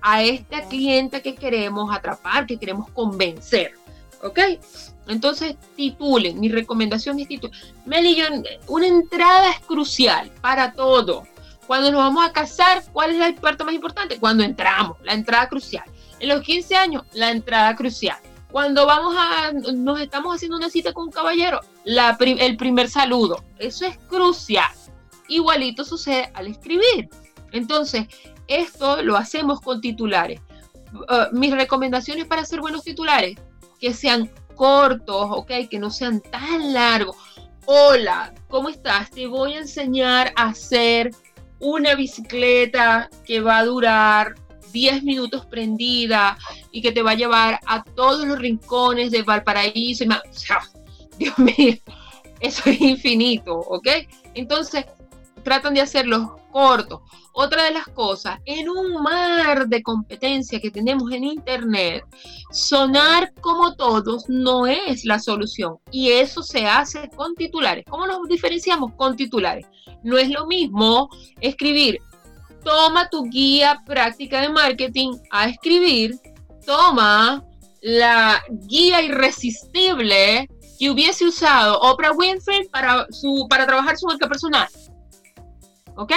a 0.00 0.22
esta 0.22 0.62
cliente 0.62 1.22
que 1.22 1.34
queremos 1.34 1.94
atrapar, 1.94 2.46
que 2.46 2.58
queremos 2.58 2.90
convencer. 2.90 3.72
¿Ok? 4.22 4.38
Entonces, 5.08 5.56
titulen. 5.76 6.38
Mi 6.38 6.48
recomendación 6.48 7.18
es 7.20 7.28
titulen. 7.28 7.58
Meli, 7.86 8.22
una 8.68 8.86
entrada 8.86 9.50
es 9.50 9.60
crucial 9.60 10.30
para 10.40 10.72
todo. 10.72 11.24
Cuando 11.66 11.90
nos 11.90 12.00
vamos 12.00 12.24
a 12.24 12.32
casar, 12.32 12.84
¿cuál 12.92 13.10
es 13.10 13.18
la 13.18 13.34
parte 13.40 13.64
más 13.64 13.74
importante? 13.74 14.18
Cuando 14.18 14.44
entramos, 14.44 14.98
la 15.02 15.14
entrada 15.14 15.48
crucial. 15.48 15.84
En 16.18 16.28
los 16.28 16.42
15 16.42 16.76
años, 16.76 17.02
la 17.12 17.30
entrada 17.30 17.74
crucial. 17.74 18.18
Cuando 18.50 18.86
vamos 18.86 19.14
a, 19.16 19.52
nos 19.52 20.00
estamos 20.00 20.34
haciendo 20.34 20.56
una 20.56 20.68
cita 20.68 20.92
con 20.92 21.06
un 21.06 21.10
caballero, 21.10 21.60
el 21.84 22.56
primer 22.56 22.90
saludo. 22.90 23.42
Eso 23.58 23.86
es 23.86 23.96
crucial. 24.08 24.70
Igualito 25.34 25.84
sucede 25.84 26.30
al 26.34 26.46
escribir. 26.46 27.08
Entonces, 27.52 28.06
esto 28.48 29.02
lo 29.02 29.16
hacemos 29.16 29.60
con 29.60 29.80
titulares. 29.80 30.40
Uh, 30.92 31.34
mis 31.34 31.52
recomendaciones 31.52 32.26
para 32.26 32.42
hacer 32.42 32.60
buenos 32.60 32.84
titulares, 32.84 33.36
que 33.80 33.94
sean 33.94 34.30
cortos, 34.54 35.26
ok, 35.30 35.50
que 35.70 35.78
no 35.78 35.90
sean 35.90 36.20
tan 36.20 36.72
largos. 36.72 37.16
Hola, 37.64 38.34
¿cómo 38.48 38.68
estás? 38.68 39.10
Te 39.10 39.26
voy 39.26 39.54
a 39.54 39.60
enseñar 39.60 40.32
a 40.36 40.48
hacer 40.48 41.10
una 41.60 41.94
bicicleta 41.94 43.08
que 43.24 43.40
va 43.40 43.58
a 43.58 43.64
durar 43.64 44.34
10 44.72 45.02
minutos 45.04 45.46
prendida 45.46 46.36
y 46.72 46.82
que 46.82 46.92
te 46.92 47.02
va 47.02 47.12
a 47.12 47.14
llevar 47.14 47.60
a 47.66 47.84
todos 47.84 48.26
los 48.26 48.38
rincones 48.38 49.10
de 49.10 49.22
Valparaíso. 49.22 50.04
Y 50.04 50.08
Dios 51.18 51.38
mío, 51.38 51.74
eso 52.40 52.62
es 52.66 52.80
infinito, 52.80 53.54
¿ok? 53.54 53.88
Entonces, 54.34 54.84
tratan 55.42 55.74
de 55.74 55.80
hacerlos 55.80 56.30
cortos. 56.50 57.00
Otra 57.32 57.64
de 57.64 57.70
las 57.70 57.88
cosas, 57.88 58.38
en 58.44 58.68
un 58.68 59.02
mar 59.02 59.66
de 59.66 59.82
competencia 59.82 60.60
que 60.60 60.70
tenemos 60.70 61.10
en 61.12 61.24
Internet, 61.24 62.04
sonar 62.50 63.32
como 63.40 63.74
todos 63.74 64.28
no 64.28 64.66
es 64.66 65.04
la 65.04 65.18
solución. 65.18 65.78
Y 65.90 66.10
eso 66.10 66.42
se 66.42 66.66
hace 66.66 67.08
con 67.16 67.34
titulares. 67.34 67.84
¿Cómo 67.88 68.06
nos 68.06 68.28
diferenciamos 68.28 68.92
con 68.94 69.16
titulares? 69.16 69.66
No 70.02 70.18
es 70.18 70.28
lo 70.28 70.46
mismo 70.46 71.08
escribir, 71.40 71.98
toma 72.64 73.08
tu 73.08 73.24
guía 73.24 73.82
práctica 73.86 74.40
de 74.40 74.48
marketing 74.48 75.12
a 75.30 75.48
escribir, 75.48 76.18
toma 76.66 77.44
la 77.80 78.42
guía 78.66 79.02
irresistible 79.02 80.48
que 80.78 80.90
hubiese 80.90 81.26
usado 81.26 81.78
Oprah 81.80 82.12
Winfrey 82.12 82.68
para, 82.68 83.06
para 83.48 83.66
trabajar 83.66 83.96
su 83.96 84.06
marca 84.06 84.28
personal. 84.28 84.68
¿Ok? 85.96 86.12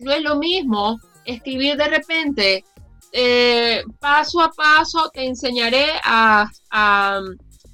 No 0.00 0.12
es 0.12 0.22
lo 0.22 0.36
mismo 0.36 0.98
escribir 1.24 1.76
de 1.76 1.88
repente, 1.88 2.64
eh, 3.12 3.82
paso 4.00 4.40
a 4.40 4.50
paso 4.50 5.10
te 5.12 5.26
enseñaré 5.26 5.86
a, 6.02 6.50
a 6.70 7.20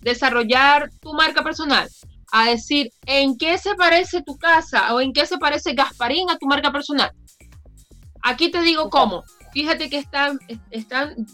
desarrollar 0.01 0.91
tu 1.01 1.13
marca 1.15 1.43
personal, 1.43 1.89
a 2.33 2.47
decir 2.47 2.91
en 3.07 3.39
qué 3.39 3.57
se 3.59 3.75
parece 3.75 4.23
tu 4.23 4.37
casa 4.37 4.95
o 4.95 5.01
en 5.01 5.13
qué 5.13 5.27
se 5.27 5.39
parece 5.39 5.75
Gasparín 5.75 6.31
a 6.31 6.39
tu 6.39 6.47
marca 6.47 6.73
personal. 6.73 7.13
Aquí 8.23 8.51
te 8.51 8.63
digo 8.63 8.91
cómo. 8.91 9.25
Fíjate 9.53 9.89
que 9.89 9.99
están, 9.99 10.39
están 10.71 11.27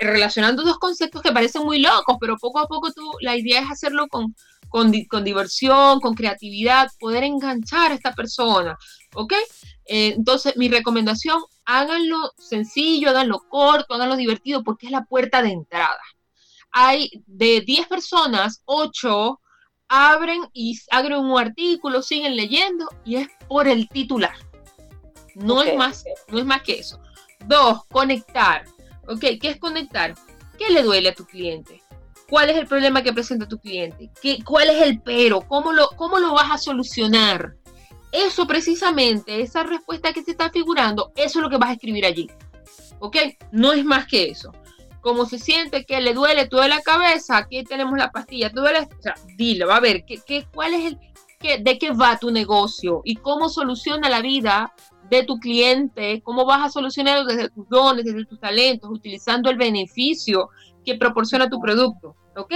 relacionando 0.00 0.62
dos 0.62 0.78
conceptos 0.78 1.22
que 1.22 1.32
parecen 1.32 1.64
muy 1.64 1.80
locos, 1.80 2.16
pero 2.20 2.36
poco 2.36 2.58
a 2.58 2.66
poco 2.66 2.92
tú, 2.92 3.10
la 3.20 3.36
idea 3.36 3.62
es 3.62 3.70
hacerlo 3.70 4.08
con, 4.08 4.34
con, 4.68 4.92
diversión, 4.92 6.00
con 6.00 6.14
creatividad, 6.14 6.90
poder 6.98 7.24
enganchar 7.24 7.92
a 7.92 7.94
esta 7.94 8.14
persona, 8.14 8.76
¿ok? 9.14 9.32
Eh, 9.86 10.14
entonces, 10.16 10.56
mi 10.56 10.68
recomendación, 10.68 11.42
háganlo 11.64 12.32
sencillo, 12.38 13.10
háganlo 13.10 13.40
corto, 13.48 13.94
háganlo 13.94 14.16
divertido, 14.16 14.62
porque 14.62 14.86
es 14.86 14.92
la 14.92 15.04
puerta 15.04 15.42
de 15.42 15.50
entrada. 15.50 16.00
Hay 16.70 17.10
de 17.26 17.62
10 17.62 17.88
personas, 17.88 18.62
8 18.66 19.40
abren 19.88 20.42
y 20.52 20.78
abren 20.90 21.18
un 21.18 21.38
artículo, 21.38 22.02
siguen 22.02 22.36
leyendo 22.36 22.86
y 23.04 23.16
es 23.16 23.28
por 23.48 23.66
el 23.66 23.88
titular. 23.88 24.36
No 25.34 25.62
es 25.62 25.76
más, 25.76 26.04
no 26.28 26.38
es 26.38 26.44
más 26.44 26.62
que 26.62 26.80
eso. 26.80 27.00
Dos, 27.46 27.84
conectar. 27.90 28.64
¿Ok? 29.06 29.20
¿Qué 29.40 29.48
es 29.48 29.58
conectar? 29.58 30.14
¿Qué 30.58 30.70
le 30.70 30.82
duele 30.82 31.10
a 31.10 31.14
tu 31.14 31.24
cliente? 31.24 31.82
¿Cuál 32.28 32.50
es 32.50 32.56
el 32.56 32.66
problema 32.66 33.02
que 33.02 33.12
presenta 33.12 33.48
tu 33.48 33.58
cliente? 33.58 34.10
¿Qué, 34.20 34.38
¿Cuál 34.44 34.68
es 34.68 34.82
el 34.82 35.00
pero? 35.00 35.40
¿Cómo 35.40 35.72
lo, 35.72 35.88
¿Cómo 35.96 36.18
lo 36.18 36.34
vas 36.34 36.50
a 36.50 36.58
solucionar? 36.58 37.56
Eso 38.12 38.46
precisamente, 38.46 39.40
esa 39.40 39.62
respuesta 39.62 40.12
que 40.12 40.22
se 40.22 40.32
está 40.32 40.50
figurando, 40.50 41.12
eso 41.16 41.38
es 41.38 41.42
lo 41.42 41.50
que 41.50 41.56
vas 41.56 41.70
a 41.70 41.74
escribir 41.74 42.04
allí. 42.04 42.28
¿Ok? 42.98 43.16
No 43.50 43.72
es 43.72 43.84
más 43.84 44.06
que 44.06 44.24
eso. 44.24 44.52
¿Cómo 45.00 45.24
se 45.24 45.38
siente 45.38 45.84
que 45.84 46.00
le 46.00 46.12
duele 46.12 46.48
toda 46.48 46.68
la 46.68 46.80
cabeza, 46.80 47.38
aquí 47.38 47.64
tenemos 47.64 47.96
la 47.96 48.10
pastilla, 48.10 48.50
tú 48.50 48.60
duele, 48.60 48.80
o 48.80 49.02
sea, 49.02 49.14
dilo, 49.36 49.70
a 49.72 49.80
ver, 49.80 50.04
¿qué, 50.04 50.20
qué, 50.26 50.46
¿cuál 50.52 50.74
es 50.74 50.84
el, 50.86 50.98
qué, 51.38 51.58
de 51.58 51.78
qué 51.78 51.92
va 51.92 52.18
tu 52.18 52.30
negocio 52.30 53.00
y 53.04 53.16
cómo 53.16 53.48
soluciona 53.48 54.10
la 54.10 54.20
vida 54.20 54.74
de 55.08 55.22
tu 55.22 55.38
cliente, 55.38 56.20
cómo 56.22 56.44
vas 56.44 56.66
a 56.66 56.70
solucionarlo 56.70 57.24
desde 57.24 57.48
tus 57.48 57.68
dones, 57.68 58.04
desde 58.04 58.26
tus 58.26 58.40
talentos, 58.40 58.90
utilizando 58.90 59.48
el 59.50 59.56
beneficio 59.56 60.50
que 60.84 60.96
proporciona 60.96 61.48
tu 61.48 61.60
producto, 61.60 62.16
¿ok? 62.38 62.54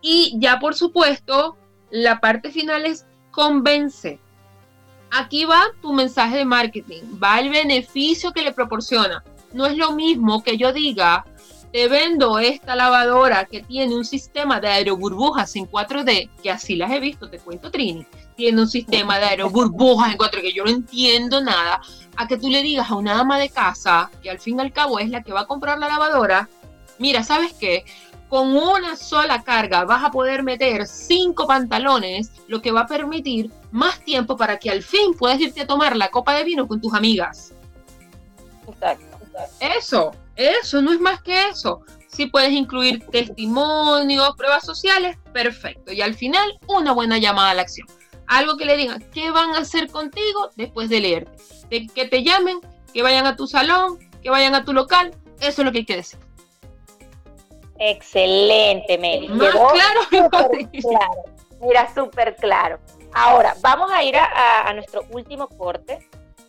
Y 0.00 0.34
ya 0.38 0.58
por 0.58 0.74
supuesto, 0.74 1.56
la 1.90 2.20
parte 2.20 2.50
final 2.50 2.86
es 2.86 3.06
convence. 3.30 4.18
Aquí 5.10 5.44
va 5.44 5.64
tu 5.82 5.92
mensaje 5.92 6.38
de 6.38 6.44
marketing, 6.44 7.02
va 7.22 7.40
el 7.40 7.50
beneficio 7.50 8.32
que 8.32 8.42
le 8.42 8.52
proporciona. 8.52 9.24
No 9.52 9.66
es 9.66 9.76
lo 9.76 9.92
mismo 9.92 10.42
que 10.42 10.56
yo 10.56 10.72
diga, 10.72 11.24
te 11.72 11.88
vendo 11.88 12.38
esta 12.38 12.74
lavadora 12.74 13.44
que 13.44 13.62
tiene 13.62 13.94
un 13.94 14.04
sistema 14.04 14.60
de 14.60 14.68
aeroburbujas 14.68 15.54
en 15.56 15.68
4D, 15.68 16.30
que 16.42 16.50
así 16.50 16.76
las 16.76 16.90
he 16.90 17.00
visto, 17.00 17.28
te 17.28 17.38
cuento 17.38 17.70
Trini, 17.70 18.06
tiene 18.36 18.60
un 18.60 18.68
sistema 18.68 19.18
de 19.18 19.26
aeroburbujas 19.26 20.12
en 20.12 20.18
4D 20.18 20.42
que 20.42 20.52
yo 20.52 20.64
no 20.64 20.70
entiendo 20.70 21.40
nada, 21.40 21.80
a 22.16 22.26
que 22.26 22.36
tú 22.36 22.48
le 22.48 22.62
digas 22.62 22.90
a 22.90 22.96
una 22.96 23.20
ama 23.20 23.38
de 23.38 23.48
casa, 23.48 24.10
que 24.22 24.30
al 24.30 24.40
fin 24.40 24.58
y 24.58 24.62
al 24.62 24.72
cabo 24.72 24.98
es 24.98 25.10
la 25.10 25.22
que 25.22 25.32
va 25.32 25.40
a 25.40 25.46
comprar 25.46 25.78
la 25.78 25.88
lavadora, 25.88 26.48
mira, 26.98 27.22
¿sabes 27.22 27.52
qué? 27.54 27.84
Con 28.30 28.56
una 28.56 28.94
sola 28.94 29.42
carga 29.42 29.84
vas 29.84 30.04
a 30.04 30.10
poder 30.12 30.44
meter 30.44 30.86
cinco 30.86 31.48
pantalones, 31.48 32.30
lo 32.46 32.62
que 32.62 32.70
va 32.70 32.82
a 32.82 32.86
permitir 32.86 33.50
más 33.72 33.98
tiempo 34.04 34.36
para 34.36 34.56
que 34.56 34.70
al 34.70 34.84
fin 34.84 35.14
puedas 35.18 35.40
irte 35.40 35.62
a 35.62 35.66
tomar 35.66 35.96
la 35.96 36.12
copa 36.12 36.34
de 36.34 36.44
vino 36.44 36.68
con 36.68 36.80
tus 36.80 36.94
amigas. 36.94 37.52
Exacto. 38.68 39.18
Eso, 39.58 40.12
eso, 40.36 40.80
no 40.80 40.92
es 40.92 41.00
más 41.00 41.20
que 41.22 41.48
eso. 41.48 41.82
Si 42.06 42.26
puedes 42.26 42.52
incluir 42.52 43.04
testimonios, 43.06 44.36
pruebas 44.36 44.64
sociales, 44.64 45.16
perfecto. 45.32 45.92
Y 45.92 46.00
al 46.00 46.14
final, 46.14 46.56
una 46.68 46.92
buena 46.92 47.18
llamada 47.18 47.50
a 47.50 47.54
la 47.54 47.62
acción. 47.62 47.88
Algo 48.28 48.56
que 48.56 48.64
le 48.64 48.76
digan, 48.76 49.04
¿qué 49.12 49.32
van 49.32 49.50
a 49.50 49.58
hacer 49.58 49.90
contigo 49.90 50.50
después 50.54 50.88
de 50.88 51.00
leerte? 51.00 51.32
De 51.68 51.88
que 51.88 52.06
te 52.06 52.22
llamen, 52.22 52.60
que 52.94 53.02
vayan 53.02 53.26
a 53.26 53.34
tu 53.34 53.48
salón, 53.48 53.98
que 54.22 54.30
vayan 54.30 54.54
a 54.54 54.64
tu 54.64 54.72
local. 54.72 55.16
Eso 55.40 55.62
es 55.62 55.64
lo 55.64 55.72
que 55.72 55.78
hay 55.78 55.84
que 55.84 55.96
decir. 55.96 56.20
Excelente, 57.80 58.98
Meli. 58.98 59.28
Más 59.28 59.50
claro, 59.50 60.28
claro. 60.30 61.22
Mira, 61.60 61.92
súper 61.92 62.36
claro. 62.36 62.78
Ahora, 63.12 63.54
vamos 63.60 63.90
a 63.90 64.02
ir 64.02 64.16
a 64.16 64.72
nuestro 64.74 65.04
último 65.10 65.48
corte 65.48 65.98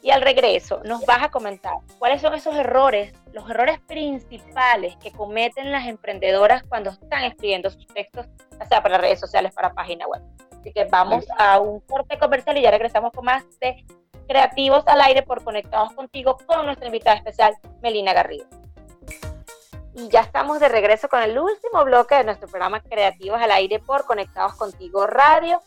y 0.04 0.10
al 0.10 0.22
regreso 0.22 0.82
nos 0.84 1.06
vas 1.06 1.24
a 1.24 1.30
comentar 1.30 1.76
cuáles 2.00 2.22
son 2.22 2.34
esos 2.34 2.56
errores, 2.56 3.14
los 3.34 3.50
errores 3.50 3.80
principales 3.82 4.96
que 4.98 5.12
cometen 5.12 5.72
las 5.72 5.88
emprendedoras 5.88 6.64
cuando 6.64 6.90
están 6.90 7.24
escribiendo 7.24 7.70
sus 7.70 7.86
textos, 7.88 8.26
ya 8.60 8.66
sea 8.66 8.84
para 8.84 8.98
redes 8.98 9.20
sociales, 9.20 9.54
para 9.54 9.74
página 9.74 10.08
web. 10.08 10.22
Así 10.60 10.74
que 10.74 10.86
vamos 10.86 11.26
a 11.38 11.60
un 11.60 11.80
corte 11.82 12.18
comercial 12.18 12.58
y 12.58 12.62
ya 12.62 12.72
regresamos 12.72 13.12
con 13.14 13.26
más 13.26 13.44
de 13.60 13.86
Creativos 14.28 14.84
al 14.88 15.02
Aire 15.02 15.24
por 15.24 15.44
Conectados 15.44 15.94
Contigo 15.94 16.38
con 16.46 16.66
nuestra 16.66 16.88
invitada 16.88 17.18
especial, 17.18 17.54
Melina 17.82 18.14
Garrido. 18.14 18.46
Y 19.94 20.08
ya 20.10 20.22
estamos 20.22 20.60
de 20.60 20.70
regreso 20.70 21.10
con 21.10 21.22
el 21.22 21.38
último 21.38 21.84
bloque 21.84 22.16
de 22.16 22.24
nuestro 22.24 22.48
programa 22.48 22.82
Creativos 22.82 23.42
al 23.42 23.52
Aire 23.52 23.80
por 23.80 24.06
Conectados 24.06 24.56
Contigo 24.56 25.06
Radio. 25.06 25.62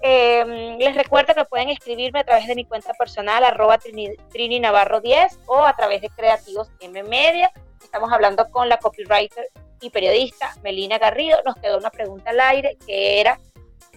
Em, 0.00 0.78
les 0.78 0.94
recuerdo 0.94 1.34
que 1.34 1.44
pueden 1.44 1.70
escribirme 1.70 2.20
a 2.20 2.24
través 2.24 2.46
de 2.46 2.54
mi 2.54 2.64
cuenta 2.64 2.92
personal, 2.94 3.42
arroba 3.42 3.78
Trini, 3.78 4.60
Navarro 4.60 5.00
10 5.00 5.40
o 5.46 5.64
a 5.64 5.74
través 5.74 6.02
de 6.02 6.10
Creativos 6.10 6.70
M 6.80 7.02
Media. 7.02 7.50
Estamos 7.82 8.12
hablando 8.12 8.48
con 8.50 8.68
la 8.68 8.76
copywriter 8.76 9.50
y 9.80 9.90
periodista 9.90 10.54
Melina 10.62 10.98
Garrido. 10.98 11.38
Nos 11.44 11.56
quedó 11.56 11.78
una 11.78 11.90
pregunta 11.90 12.30
al 12.30 12.40
aire 12.40 12.76
que 12.86 13.20
era 13.20 13.40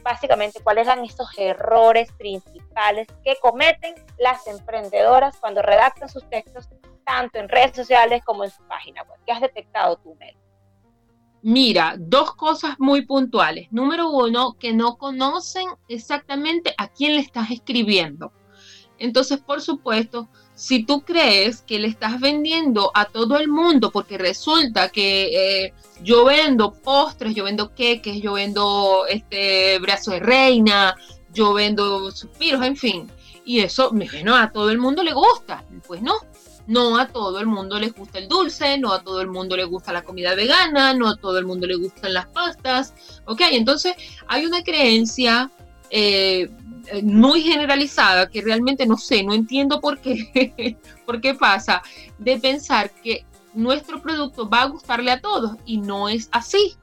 básicamente 0.01 0.61
cuáles 0.61 0.87
eran 0.87 1.03
esos 1.03 1.29
errores 1.37 2.11
principales 2.13 3.07
que 3.23 3.35
cometen 3.41 3.93
las 4.17 4.47
emprendedoras 4.47 5.37
cuando 5.37 5.61
redactan 5.61 6.09
sus 6.09 6.27
textos 6.29 6.67
tanto 7.07 7.39
en 7.39 7.47
redes 7.47 7.75
sociales 7.75 8.21
como 8.25 8.43
en 8.43 8.51
su 8.51 8.61
página 8.63 9.01
web. 9.03 9.17
¿Qué 9.25 9.31
has 9.31 9.41
detectado 9.41 9.97
tú, 9.97 10.15
Mel? 10.19 10.35
Mira, 11.41 11.95
dos 11.97 12.35
cosas 12.35 12.75
muy 12.79 13.05
puntuales. 13.05 13.67
Número 13.71 14.09
uno, 14.09 14.57
que 14.59 14.73
no 14.73 14.97
conocen 14.97 15.65
exactamente 15.87 16.75
a 16.77 16.89
quién 16.89 17.15
le 17.15 17.21
estás 17.21 17.49
escribiendo. 17.49 18.33
Entonces, 18.99 19.39
por 19.39 19.61
supuesto, 19.61 20.27
si 20.55 20.83
tú 20.83 21.01
crees 21.01 21.61
que 21.61 21.79
le 21.79 21.87
estás 21.87 22.19
vendiendo 22.19 22.91
a 22.93 23.05
todo 23.05 23.37
el 23.37 23.47
mundo, 23.47 23.91
porque 23.91 24.17
resulta 24.17 24.89
que 24.89 25.65
eh, 25.65 25.73
yo 26.01 26.25
vendo 26.25 26.73
postres, 26.73 27.35
yo 27.35 27.45
vendo 27.45 27.73
queques, 27.73 28.19
yo 28.21 28.33
vendo 28.33 29.05
este 29.07 29.77
brazo 29.79 30.11
de 30.11 30.19
reina, 30.19 30.95
yo 31.31 31.53
vendo 31.53 32.11
suspiros, 32.11 32.65
en 32.65 32.75
fin, 32.75 33.11
y 33.45 33.59
eso, 33.59 33.91
bueno, 33.91 34.35
a 34.35 34.51
todo 34.51 34.71
el 34.71 34.79
mundo 34.79 35.03
le 35.03 35.13
gusta, 35.13 35.63
pues 35.87 36.01
no, 36.01 36.15
no 36.67 36.97
a 36.97 37.07
todo 37.07 37.39
el 37.39 37.47
mundo 37.47 37.79
les 37.79 37.93
gusta 37.93 38.19
el 38.19 38.27
dulce, 38.27 38.77
no 38.77 38.93
a 38.93 39.01
todo 39.01 39.21
el 39.21 39.27
mundo 39.27 39.55
le 39.55 39.63
gusta 39.63 39.93
la 39.93 40.03
comida 40.03 40.35
vegana, 40.35 40.93
no 40.93 41.07
a 41.07 41.15
todo 41.15 41.39
el 41.39 41.45
mundo 41.45 41.65
le 41.65 41.75
gustan 41.75 42.13
las 42.13 42.27
pastas. 42.27 42.93
Ok, 43.25 43.41
entonces 43.51 43.95
hay 44.27 44.45
una 44.45 44.63
creencia 44.63 45.49
eh, 45.89 46.49
muy 47.03 47.41
generalizada 47.41 48.29
que 48.29 48.41
realmente 48.41 48.85
no 48.85 48.97
sé, 48.97 49.23
no 49.23 49.33
entiendo 49.33 49.79
por 49.79 49.99
qué, 49.99 50.77
por 51.05 51.21
qué 51.21 51.33
pasa, 51.33 51.81
de 52.17 52.37
pensar 52.37 52.91
que 52.91 53.25
nuestro 53.53 54.01
producto 54.01 54.47
va 54.47 54.63
a 54.63 54.67
gustarle 54.67 55.11
a 55.11 55.21
todos 55.21 55.57
y 55.65 55.77
no 55.77 56.09
es 56.09 56.29
así. 56.31 56.75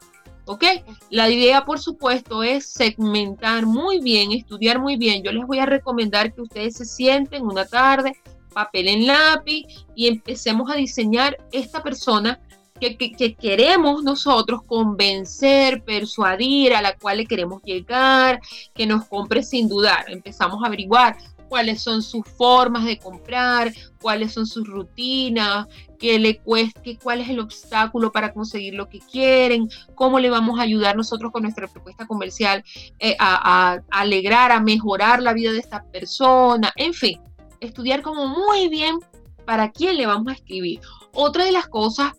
¿Ok? 0.46 0.62
La 1.08 1.30
idea, 1.30 1.64
por 1.64 1.78
supuesto, 1.78 2.42
es 2.42 2.66
segmentar 2.66 3.64
muy 3.64 4.00
bien, 4.00 4.30
estudiar 4.30 4.78
muy 4.78 4.96
bien. 4.96 5.22
Yo 5.22 5.32
les 5.32 5.46
voy 5.46 5.58
a 5.58 5.64
recomendar 5.64 6.34
que 6.34 6.42
ustedes 6.42 6.76
se 6.76 6.84
sienten 6.84 7.46
una 7.46 7.64
tarde, 7.64 8.12
papel 8.54 8.88
en 8.88 9.06
lápiz 9.06 9.66
y 9.94 10.08
empecemos 10.08 10.70
a 10.70 10.76
diseñar 10.76 11.36
esta 11.52 11.82
persona 11.82 12.40
que, 12.80 13.36
queremos 13.40 14.02
nosotros 14.02 14.62
convencer, 14.66 15.82
persuadir, 15.84 16.74
a 16.74 16.82
la 16.82 16.96
cual 16.96 17.18
le 17.18 17.26
queremos 17.26 17.62
llegar, 17.62 18.40
que 18.74 18.86
nos 18.86 19.06
compre 19.06 19.42
sin 19.42 19.68
dudar. 19.68 20.04
Empezamos 20.08 20.62
a 20.62 20.66
averiguar 20.66 21.16
cuáles 21.48 21.82
son 21.82 22.02
sus 22.02 22.26
formas 22.26 22.84
de 22.84 22.98
comprar, 22.98 23.72
cuáles 24.00 24.32
son 24.32 24.46
sus 24.46 24.66
rutinas, 24.66 25.66
qué 25.98 26.18
le 26.18 26.38
cueste, 26.38 26.98
cuál 27.02 27.20
es 27.20 27.28
el 27.28 27.38
obstáculo 27.38 28.12
para 28.12 28.32
conseguir 28.32 28.74
lo 28.74 28.88
que 28.88 28.98
quieren, 28.98 29.68
cómo 29.94 30.18
le 30.18 30.30
vamos 30.30 30.58
a 30.58 30.62
ayudar 30.62 30.96
nosotros 30.96 31.30
con 31.32 31.42
nuestra 31.42 31.68
propuesta 31.68 32.06
comercial 32.06 32.64
eh, 32.98 33.16
a, 33.18 33.78
alegrar, 33.90 34.52
a 34.52 34.60
mejorar 34.60 35.22
la 35.22 35.32
vida 35.32 35.52
de 35.52 35.58
esta 35.58 35.84
persona, 35.84 36.72
en 36.76 36.92
fin, 36.92 37.20
estudiar 37.64 38.02
como 38.02 38.26
muy 38.26 38.68
bien 38.68 38.98
para 39.44 39.70
quién 39.70 39.96
le 39.96 40.06
vamos 40.06 40.28
a 40.28 40.36
escribir. 40.36 40.80
Otra 41.12 41.44
de 41.44 41.52
las 41.52 41.68
cosas 41.68 42.12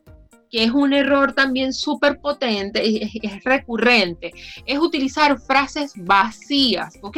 que 0.49 0.63
es 0.63 0.71
un 0.71 0.93
error 0.93 1.33
también 1.33 1.73
súper 1.73 2.19
potente, 2.19 3.03
es, 3.03 3.11
es, 3.21 3.43
recurrente, 3.43 4.33
es 4.65 4.79
utilizar 4.79 5.39
frases 5.39 5.93
vacías, 5.97 6.97
¿ok? 7.01 7.17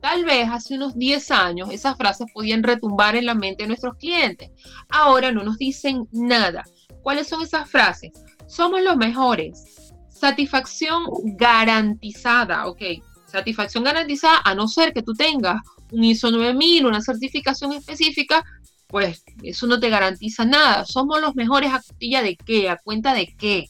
Tal 0.00 0.24
vez 0.24 0.48
hace 0.48 0.74
unos 0.74 0.96
10 0.96 1.30
años 1.32 1.68
esas 1.70 1.96
frases 1.96 2.28
podían 2.32 2.62
retumbar 2.62 3.16
en 3.16 3.26
la 3.26 3.34
mente 3.34 3.64
de 3.64 3.68
nuestros 3.68 3.96
clientes. 3.96 4.50
Ahora 4.88 5.32
no 5.32 5.42
nos 5.42 5.58
dicen 5.58 6.08
nada. 6.12 6.64
¿Cuáles 7.02 7.28
son 7.28 7.42
esas 7.42 7.68
frases? 7.68 8.12
Somos 8.46 8.80
los 8.82 8.96
mejores. 8.96 9.92
Satisfacción 10.08 11.04
garantizada, 11.36 12.66
¿ok? 12.66 12.82
Satisfacción 13.26 13.84
garantizada 13.84 14.40
a 14.44 14.54
no 14.54 14.68
ser 14.68 14.92
que 14.92 15.02
tú 15.02 15.12
tengas 15.14 15.60
un 15.92 16.04
ISO 16.04 16.30
9000, 16.30 16.86
una 16.86 17.00
certificación 17.00 17.72
específica, 17.72 18.44
pues 18.88 19.22
eso 19.42 19.66
no 19.66 19.78
te 19.78 19.90
garantiza 19.90 20.44
nada. 20.44 20.84
Somos 20.86 21.20
los 21.20 21.34
mejores 21.34 21.72
a 21.72 21.80
costilla 21.82 22.22
de 22.22 22.36
qué, 22.36 22.70
a 22.70 22.76
cuenta 22.76 23.14
de 23.14 23.34
qué, 23.38 23.66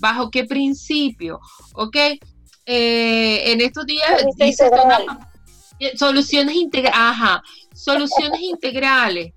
bajo 0.00 0.30
qué 0.30 0.44
principio, 0.44 1.40
¿ok? 1.74 1.96
Eh, 2.66 3.52
en 3.52 3.60
estos 3.60 3.84
días 3.84 4.24
dice 4.36 4.70
soluciones 5.96 6.54
integrales, 6.54 7.00
ajá, 7.00 7.42
soluciones 7.74 8.40
integrales. 8.40 9.34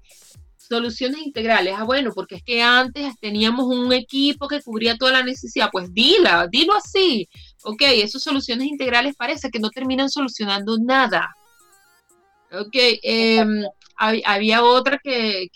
Soluciones 0.57 1.21
integrales. 1.21 1.75
Ah, 1.77 1.83
bueno, 1.83 2.11
porque 2.15 2.35
es 2.35 2.43
que 2.43 2.61
antes 2.61 3.19
teníamos 3.19 3.65
un 3.65 3.91
equipo 3.91 4.47
que 4.47 4.61
cubría 4.61 4.97
toda 4.97 5.11
la 5.11 5.23
necesidad. 5.23 5.69
Pues 5.71 5.93
dila, 5.93 6.47
dilo 6.49 6.73
así. 6.73 7.27
Ok, 7.63 7.81
esas 7.81 8.23
soluciones 8.23 8.67
integrales 8.67 9.13
parece 9.15 9.51
que 9.51 9.59
no 9.59 9.69
terminan 9.69 10.09
solucionando 10.09 10.77
nada. 10.79 11.35
Ok, 12.53 12.75
em, 13.01 13.63
había 13.97 14.63
otra 14.63 14.99
que, 15.03 15.49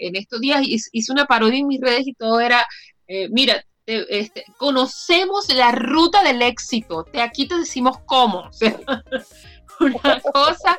en 0.00 0.16
estos 0.16 0.40
días 0.40 0.62
hice 0.64 1.12
una 1.12 1.26
parodia 1.26 1.58
en 1.58 1.66
mis 1.66 1.80
redes 1.80 2.06
y 2.06 2.14
todo 2.14 2.40
era, 2.40 2.66
eh, 3.06 3.28
mira, 3.30 3.64
este, 3.86 4.44
conocemos 4.56 5.52
la 5.54 5.70
ruta 5.72 6.22
del 6.22 6.42
éxito, 6.42 7.04
de 7.12 7.20
aquí 7.20 7.46
te 7.46 7.58
decimos 7.58 7.98
cómo. 8.06 8.50
una 9.80 10.20
cosa 10.20 10.78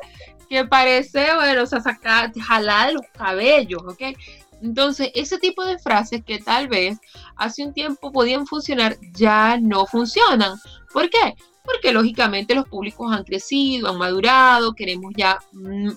que 0.50 0.66
parece, 0.66 1.34
bueno, 1.36 1.64
o 1.64 1.66
sea, 1.66 1.82
sacar, 1.82 2.32
jalar 2.34 2.88
de 2.88 2.94
los 2.94 3.06
cabellos, 3.14 3.82
¿ok? 3.86 4.02
Entonces, 4.62 5.12
ese 5.14 5.38
tipo 5.38 5.64
de 5.64 5.78
frases 5.80 6.24
que 6.26 6.40
tal 6.40 6.68
vez 6.68 6.98
hace 7.36 7.64
un 7.64 7.74
tiempo 7.74 8.12
podían 8.12 8.48
funcionar, 8.48 8.98
ya 9.14 9.58
no 9.62 9.86
funcionan. 9.86 10.58
¿Por 10.92 11.10
qué? 11.10 11.36
Porque 11.66 11.92
lógicamente 11.92 12.54
los 12.54 12.68
públicos 12.68 13.12
han 13.12 13.24
crecido, 13.24 13.90
han 13.90 13.98
madurado, 13.98 14.74
queremos 14.74 15.12
ya 15.18 15.40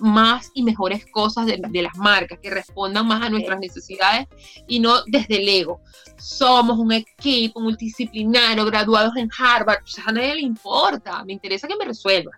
más 0.01 0.49
y 0.53 0.63
mejores 0.63 1.05
cosas 1.11 1.45
de, 1.45 1.61
de 1.69 1.81
las 1.81 1.95
marcas, 1.95 2.39
que 2.41 2.49
respondan 2.49 3.07
más 3.07 3.21
a 3.21 3.29
nuestras 3.29 3.59
necesidades 3.59 4.27
y 4.67 4.79
no 4.79 5.03
desde 5.05 5.37
el 5.37 5.47
ego. 5.47 5.81
Somos 6.17 6.77
un 6.79 6.91
equipo 6.91 7.59
multidisciplinario, 7.59 8.65
graduados 8.65 9.15
en 9.15 9.29
Harvard, 9.37 9.81
pues 9.81 9.99
a 10.05 10.11
nadie 10.11 10.35
le 10.35 10.41
importa, 10.41 11.23
me 11.23 11.33
interesa 11.33 11.67
que 11.67 11.77
me 11.77 11.85
resuelva. 11.85 12.31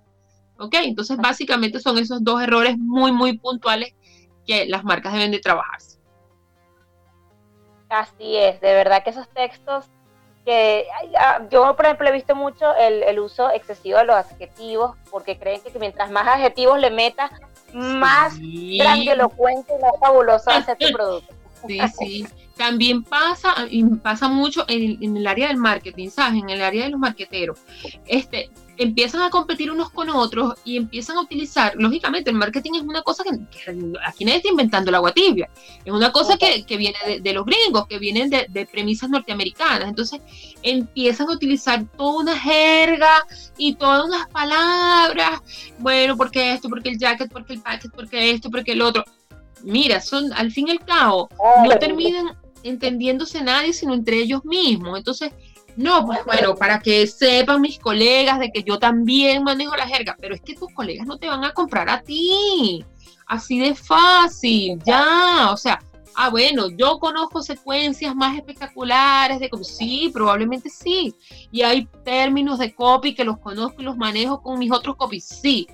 ¿Ok? 0.60 0.76
Entonces, 0.84 1.18
básicamente 1.18 1.80
son 1.80 1.98
esos 1.98 2.24
dos 2.24 2.42
errores 2.42 2.78
muy, 2.78 3.12
muy 3.12 3.38
puntuales 3.38 3.96
que 4.46 4.66
las 4.68 4.84
marcas 4.84 5.14
deben 5.14 5.32
de 5.32 5.40
trabajarse. 5.40 6.00
Así 7.90 8.36
es, 8.38 8.62
de 8.62 8.74
verdad 8.74 9.04
que 9.04 9.10
esos 9.10 9.28
textos 9.30 9.90
que 10.46 10.86
ah, 11.18 11.42
yo, 11.50 11.76
por 11.76 11.86
ejemplo, 11.86 12.08
he 12.10 12.12
visto 12.12 12.36
mucho 12.36 12.74
el, 12.76 13.20
uso 13.20 13.52
excesivo 13.52 14.00
de 14.00 14.06
los 14.06 14.16
adjetivos, 14.16 14.96
porque 15.10 15.38
creen 15.38 15.62
que 15.62 15.78
mientras 15.80 16.12
más 16.12 16.28
adjetivos 16.28 16.80
le 16.80 16.90
metas, 16.92 17.32
más 17.74 18.38
grandilocuente 18.40 19.74
y 19.78 19.82
más 19.82 19.94
fabuloso 20.00 20.50
hace 20.50 20.76
tu 20.76 20.92
producto. 20.94 21.34
Sí, 21.68 21.80
sí. 21.98 22.28
También 22.58 23.04
pasa, 23.04 23.56
y 23.70 23.84
pasa 23.84 24.28
mucho 24.28 24.66
en, 24.68 25.02
en, 25.02 25.18
el 25.18 25.26
área 25.26 25.48
del 25.48 25.58
marketing, 25.58 26.10
¿sabes? 26.10 26.42
En 26.42 26.50
el 26.50 26.62
área 26.62 26.84
de 26.84 26.90
los 26.90 27.00
marqueteros. 27.00 27.60
Este, 28.06 28.52
empiezan 28.84 29.22
a 29.22 29.30
competir 29.30 29.72
unos 29.72 29.90
con 29.90 30.10
otros 30.10 30.56
y 30.64 30.78
empiezan 30.78 31.18
a 31.18 31.22
utilizar, 31.22 31.74
lógicamente 31.76 32.30
el 32.30 32.36
marketing 32.36 32.72
es 32.76 32.82
una 32.82 33.02
cosa 33.02 33.24
que, 33.24 33.30
aquí 34.06 34.26
nadie 34.26 34.38
está 34.38 34.50
inventando 34.50 34.90
el 34.90 34.96
agua 34.96 35.12
tibia, 35.12 35.50
es 35.84 35.92
una 35.92 36.12
cosa 36.12 36.38
que, 36.38 36.64
viene 36.78 36.98
de, 37.22 37.34
los 37.34 37.46
gringos, 37.46 37.88
que 37.88 38.00
vienen 38.00 38.30
de, 38.30 38.68
premisas 38.72 39.10
norteamericanas, 39.10 39.90
entonces 39.90 40.22
empiezan 40.64 41.30
a 41.30 41.34
utilizar 41.34 41.86
toda 41.98 42.22
una 42.22 42.40
jerga 42.40 43.26
y 43.58 43.76
todas 43.76 44.06
unas 44.06 44.28
palabras, 44.30 45.42
bueno, 45.80 46.16
porque 46.18 46.54
esto, 46.54 46.70
porque 46.70 46.90
el 46.90 46.98
jacket, 46.98 47.32
porque 47.32 47.54
el 47.54 47.62
packet, 47.62 47.92
porque 47.94 48.32
esto, 48.32 48.50
porque 48.50 48.72
el 48.72 48.82
otro. 48.82 49.04
Mira, 49.64 50.02
son 50.02 50.34
al 50.34 50.52
fin 50.52 50.70
y 50.70 50.72
al 50.72 50.80
cabo, 50.80 51.30
no 51.64 51.78
terminan 51.78 52.36
entendiéndose 52.64 53.44
nadie, 53.44 53.74
sino 53.74 53.94
entre 53.94 54.18
ellos 54.18 54.44
mismos. 54.44 54.98
Entonces, 54.98 55.32
no, 55.76 56.06
pues 56.06 56.20
bueno, 56.26 56.56
para 56.56 56.80
que 56.80 57.08
sepan 57.08 57.62
mis 57.62 57.80
colegas 57.80 58.40
de 58.40 58.52
que 58.52 58.64
yo 58.64 58.80
también 58.80 59.44
manejo 59.44 59.76
la 59.76 59.88
jerga, 59.88 60.16
pero 60.20 60.36
es 60.36 60.42
que 60.42 60.56
tus 60.56 60.72
colegas 60.74 61.08
no 61.08 61.18
te 61.18 61.28
van 61.28 61.44
a 61.44 61.54
comprar 61.54 61.90
a 61.90 62.02
ti. 62.02 62.86
Así 63.28 63.60
de 63.60 63.74
fácil, 63.76 64.80
ya, 64.86 65.52
o 65.52 65.58
sea, 65.58 65.80
ah, 66.16 66.30
bueno, 66.30 66.70
yo 66.70 67.00
conozco 67.00 67.42
secuencias 67.42 68.16
más 68.16 68.36
espectaculares 68.36 69.40
de 69.40 69.50
como 69.50 69.64
sí, 69.64 70.10
probablemente 70.14 70.70
sí. 70.70 71.16
Y 71.52 71.62
hay 71.62 71.88
términos 72.04 72.60
de 72.60 72.74
copy 72.74 73.16
que 73.16 73.24
los 73.24 73.40
conozco 73.40 73.82
y 73.82 73.86
los 73.86 73.98
manejo 73.98 74.42
con 74.42 74.60
mis 74.60 74.72
otros 74.72 74.96
copies, 74.98 75.26
sí. 75.26 75.68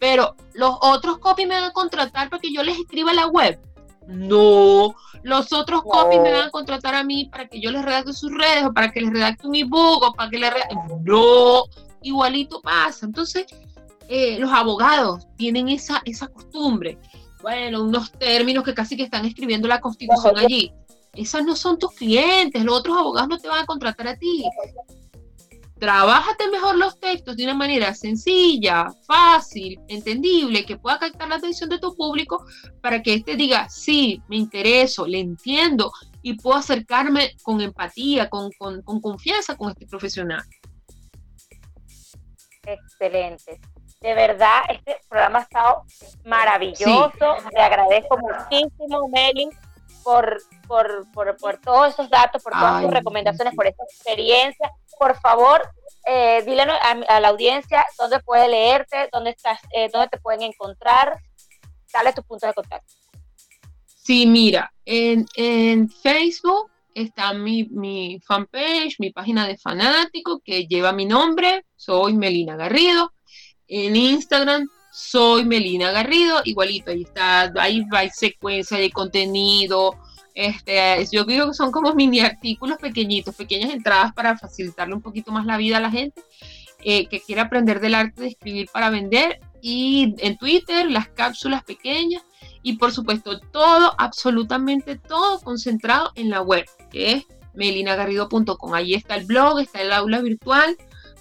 Pero 0.00 0.34
los 0.54 0.76
otros 0.80 1.18
copy 1.18 1.46
me 1.46 1.54
van 1.54 1.64
a 1.64 1.72
contratar 1.72 2.28
para 2.28 2.40
que 2.40 2.52
yo 2.52 2.62
les 2.62 2.78
escriba 2.78 3.12
la 3.12 3.28
web. 3.28 3.60
No, 4.06 4.94
los 5.22 5.52
otros 5.52 5.82
copies 5.82 6.20
me 6.20 6.32
van 6.32 6.48
a 6.48 6.50
contratar 6.50 6.94
a 6.94 7.04
mí 7.04 7.26
para 7.26 7.48
que 7.48 7.60
yo 7.60 7.70
les 7.70 7.84
redacte 7.84 8.12
sus 8.12 8.32
redes 8.32 8.64
o 8.64 8.72
para 8.72 8.92
que 8.92 9.00
les 9.00 9.10
redacte 9.10 9.46
un 9.46 9.54
ebook 9.54 10.02
o 10.02 10.12
para 10.12 10.30
que 10.30 10.38
les 10.38 10.52
redacte. 10.52 10.76
No, 11.02 11.64
igualito 12.02 12.60
pasa. 12.60 13.06
Entonces, 13.06 13.46
eh, 14.08 14.38
los 14.38 14.52
abogados 14.52 15.26
tienen 15.36 15.68
esa, 15.68 16.02
esa 16.04 16.28
costumbre. 16.28 16.98
Bueno, 17.42 17.82
unos 17.82 18.12
términos 18.12 18.64
que 18.64 18.74
casi 18.74 18.96
que 18.96 19.04
están 19.04 19.24
escribiendo 19.24 19.68
la 19.68 19.80
constitución 19.80 20.38
allí. 20.38 20.72
Esos 21.12 21.44
no 21.44 21.54
son 21.54 21.78
tus 21.78 21.92
clientes, 21.92 22.64
los 22.64 22.78
otros 22.78 22.96
abogados 22.96 23.28
no 23.28 23.38
te 23.38 23.48
van 23.48 23.62
a 23.62 23.66
contratar 23.66 24.08
a 24.08 24.16
ti. 24.16 24.44
Trabájate 25.78 26.48
mejor 26.50 26.76
los 26.76 26.98
textos 27.00 27.36
de 27.36 27.44
una 27.44 27.54
manera 27.54 27.94
sencilla, 27.94 28.86
fácil, 29.06 29.80
entendible, 29.88 30.64
que 30.64 30.76
pueda 30.76 30.98
captar 30.98 31.28
la 31.28 31.36
atención 31.36 31.68
de 31.68 31.78
tu 31.78 31.94
público 31.96 32.44
para 32.80 33.02
que 33.02 33.14
éste 33.14 33.34
diga, 33.34 33.68
sí, 33.68 34.22
me 34.28 34.36
intereso, 34.36 35.06
le 35.06 35.18
entiendo 35.18 35.90
y 36.22 36.34
puedo 36.34 36.56
acercarme 36.56 37.36
con 37.42 37.60
empatía, 37.60 38.30
con, 38.30 38.50
confianza 39.02 39.56
con 39.56 39.70
este 39.70 39.86
profesional. 39.86 40.42
Excelente. 42.64 43.60
De 44.00 44.14
verdad, 44.14 44.60
este 44.68 45.00
programa 45.08 45.40
ha 45.40 45.42
estado 45.42 45.82
maravilloso. 46.24 47.36
Te 47.50 47.60
agradezco 47.60 48.16
muchísimo, 48.18 49.08
Meli, 49.08 49.50
por, 50.02 50.38
por, 50.66 51.06
por, 51.12 51.58
todos 51.58 51.92
esos 51.92 52.08
datos, 52.08 52.42
por 52.42 52.52
todas 52.52 52.82
tus 52.82 52.90
recomendaciones, 52.90 53.54
por 53.54 53.66
esta 53.66 53.82
experiencia. 53.84 54.70
Por 54.98 55.18
favor, 55.20 55.62
eh, 56.06 56.42
dile 56.44 56.62
a, 56.62 57.20
la 57.20 57.28
audiencia 57.28 57.84
dónde 57.98 58.20
puede 58.20 58.48
leerte, 58.48 59.08
dónde, 59.12 59.30
estás, 59.30 59.58
eh, 59.74 59.88
dónde 59.92 60.08
te 60.08 60.18
pueden 60.18 60.42
encontrar. 60.42 61.18
Dale 61.92 62.12
tus 62.12 62.24
puntos 62.24 62.48
de 62.48 62.54
contacto. 62.54 62.92
Sí, 63.86 64.26
mira, 64.26 64.72
en, 64.84 65.26
en 65.36 65.88
Facebook 65.88 66.70
está 66.94 67.32
mi, 67.32 67.64
mi, 67.64 68.20
fanpage, 68.20 68.96
mi 68.98 69.10
página 69.10 69.46
de 69.46 69.56
fanático 69.56 70.40
que 70.44 70.66
lleva 70.66 70.92
mi 70.92 71.06
nombre, 71.06 71.64
soy 71.76 72.14
Melina 72.14 72.56
Garrido. 72.56 73.12
En 73.66 73.96
Instagram 73.96 74.68
soy 74.92 75.44
Melina 75.44 75.90
Garrido, 75.90 76.40
igualito, 76.44 76.90
ahí 76.90 77.02
está, 77.02 77.52
ahí 77.58 77.84
hay 77.90 78.10
secuencia 78.10 78.78
de 78.78 78.90
contenido, 78.90 79.96
este, 80.34 81.06
yo 81.12 81.24
digo 81.24 81.46
que 81.48 81.54
son 81.54 81.70
como 81.70 81.94
mini 81.94 82.20
artículos 82.20 82.78
pequeñitos, 82.78 83.34
pequeñas 83.34 83.72
entradas 83.72 84.12
para 84.12 84.36
facilitarle 84.36 84.94
un 84.94 85.02
poquito 85.02 85.30
más 85.30 85.46
la 85.46 85.56
vida 85.56 85.76
a 85.76 85.80
la 85.80 85.90
gente 85.90 86.22
eh, 86.86 87.06
que 87.06 87.20
quiere 87.20 87.40
aprender 87.40 87.80
del 87.80 87.94
arte 87.94 88.22
de 88.22 88.28
escribir 88.28 88.68
para 88.72 88.90
vender. 88.90 89.40
Y 89.62 90.14
en 90.18 90.36
Twitter, 90.36 90.90
las 90.90 91.08
cápsulas 91.08 91.64
pequeñas. 91.64 92.22
Y 92.62 92.76
por 92.76 92.92
supuesto, 92.92 93.40
todo, 93.40 93.94
absolutamente 93.96 94.96
todo 94.96 95.40
concentrado 95.40 96.12
en 96.14 96.30
la 96.30 96.42
web, 96.42 96.66
que 96.90 97.12
es 97.12 97.24
melinagarrido.com. 97.54 98.74
Ahí 98.74 98.94
está 98.94 99.14
el 99.14 99.24
blog, 99.24 99.60
está 99.60 99.80
el 99.80 99.92
aula 99.92 100.20
virtual, 100.20 100.76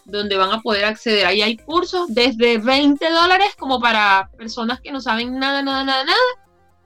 donde 0.05 0.35
van 0.35 0.51
a 0.51 0.61
poder 0.61 0.85
acceder. 0.85 1.25
Ahí 1.25 1.41
hay 1.41 1.55
cursos 1.55 2.07
desde 2.13 2.57
20 2.57 3.09
dólares 3.09 3.49
como 3.57 3.79
para 3.79 4.29
personas 4.37 4.81
que 4.81 4.91
no 4.91 4.99
saben 4.99 5.39
nada, 5.39 5.61
nada, 5.61 5.85
nada, 5.85 6.03
nada, 6.03 6.19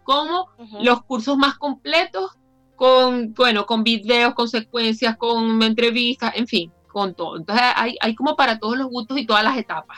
como 0.07 0.47
los 0.79 1.03
cursos 1.03 1.37
más 1.37 1.57
completos 1.57 2.31
con, 2.77 3.33
bueno, 3.33 3.65
con 3.65 3.83
videos, 3.83 4.33
con 4.35 4.47
secuencias, 4.47 5.17
con 5.17 5.61
entrevistas, 5.61 6.31
en 6.37 6.47
fin, 6.47 6.71
con 6.87 7.13
todo. 7.13 7.35
Entonces 7.35 7.65
hay, 7.75 7.97
hay 7.99 8.15
como 8.15 8.37
para 8.37 8.57
todos 8.57 8.77
los 8.77 8.87
gustos 8.87 9.17
y 9.17 9.25
todas 9.25 9.43
las 9.43 9.57
etapas. 9.57 9.97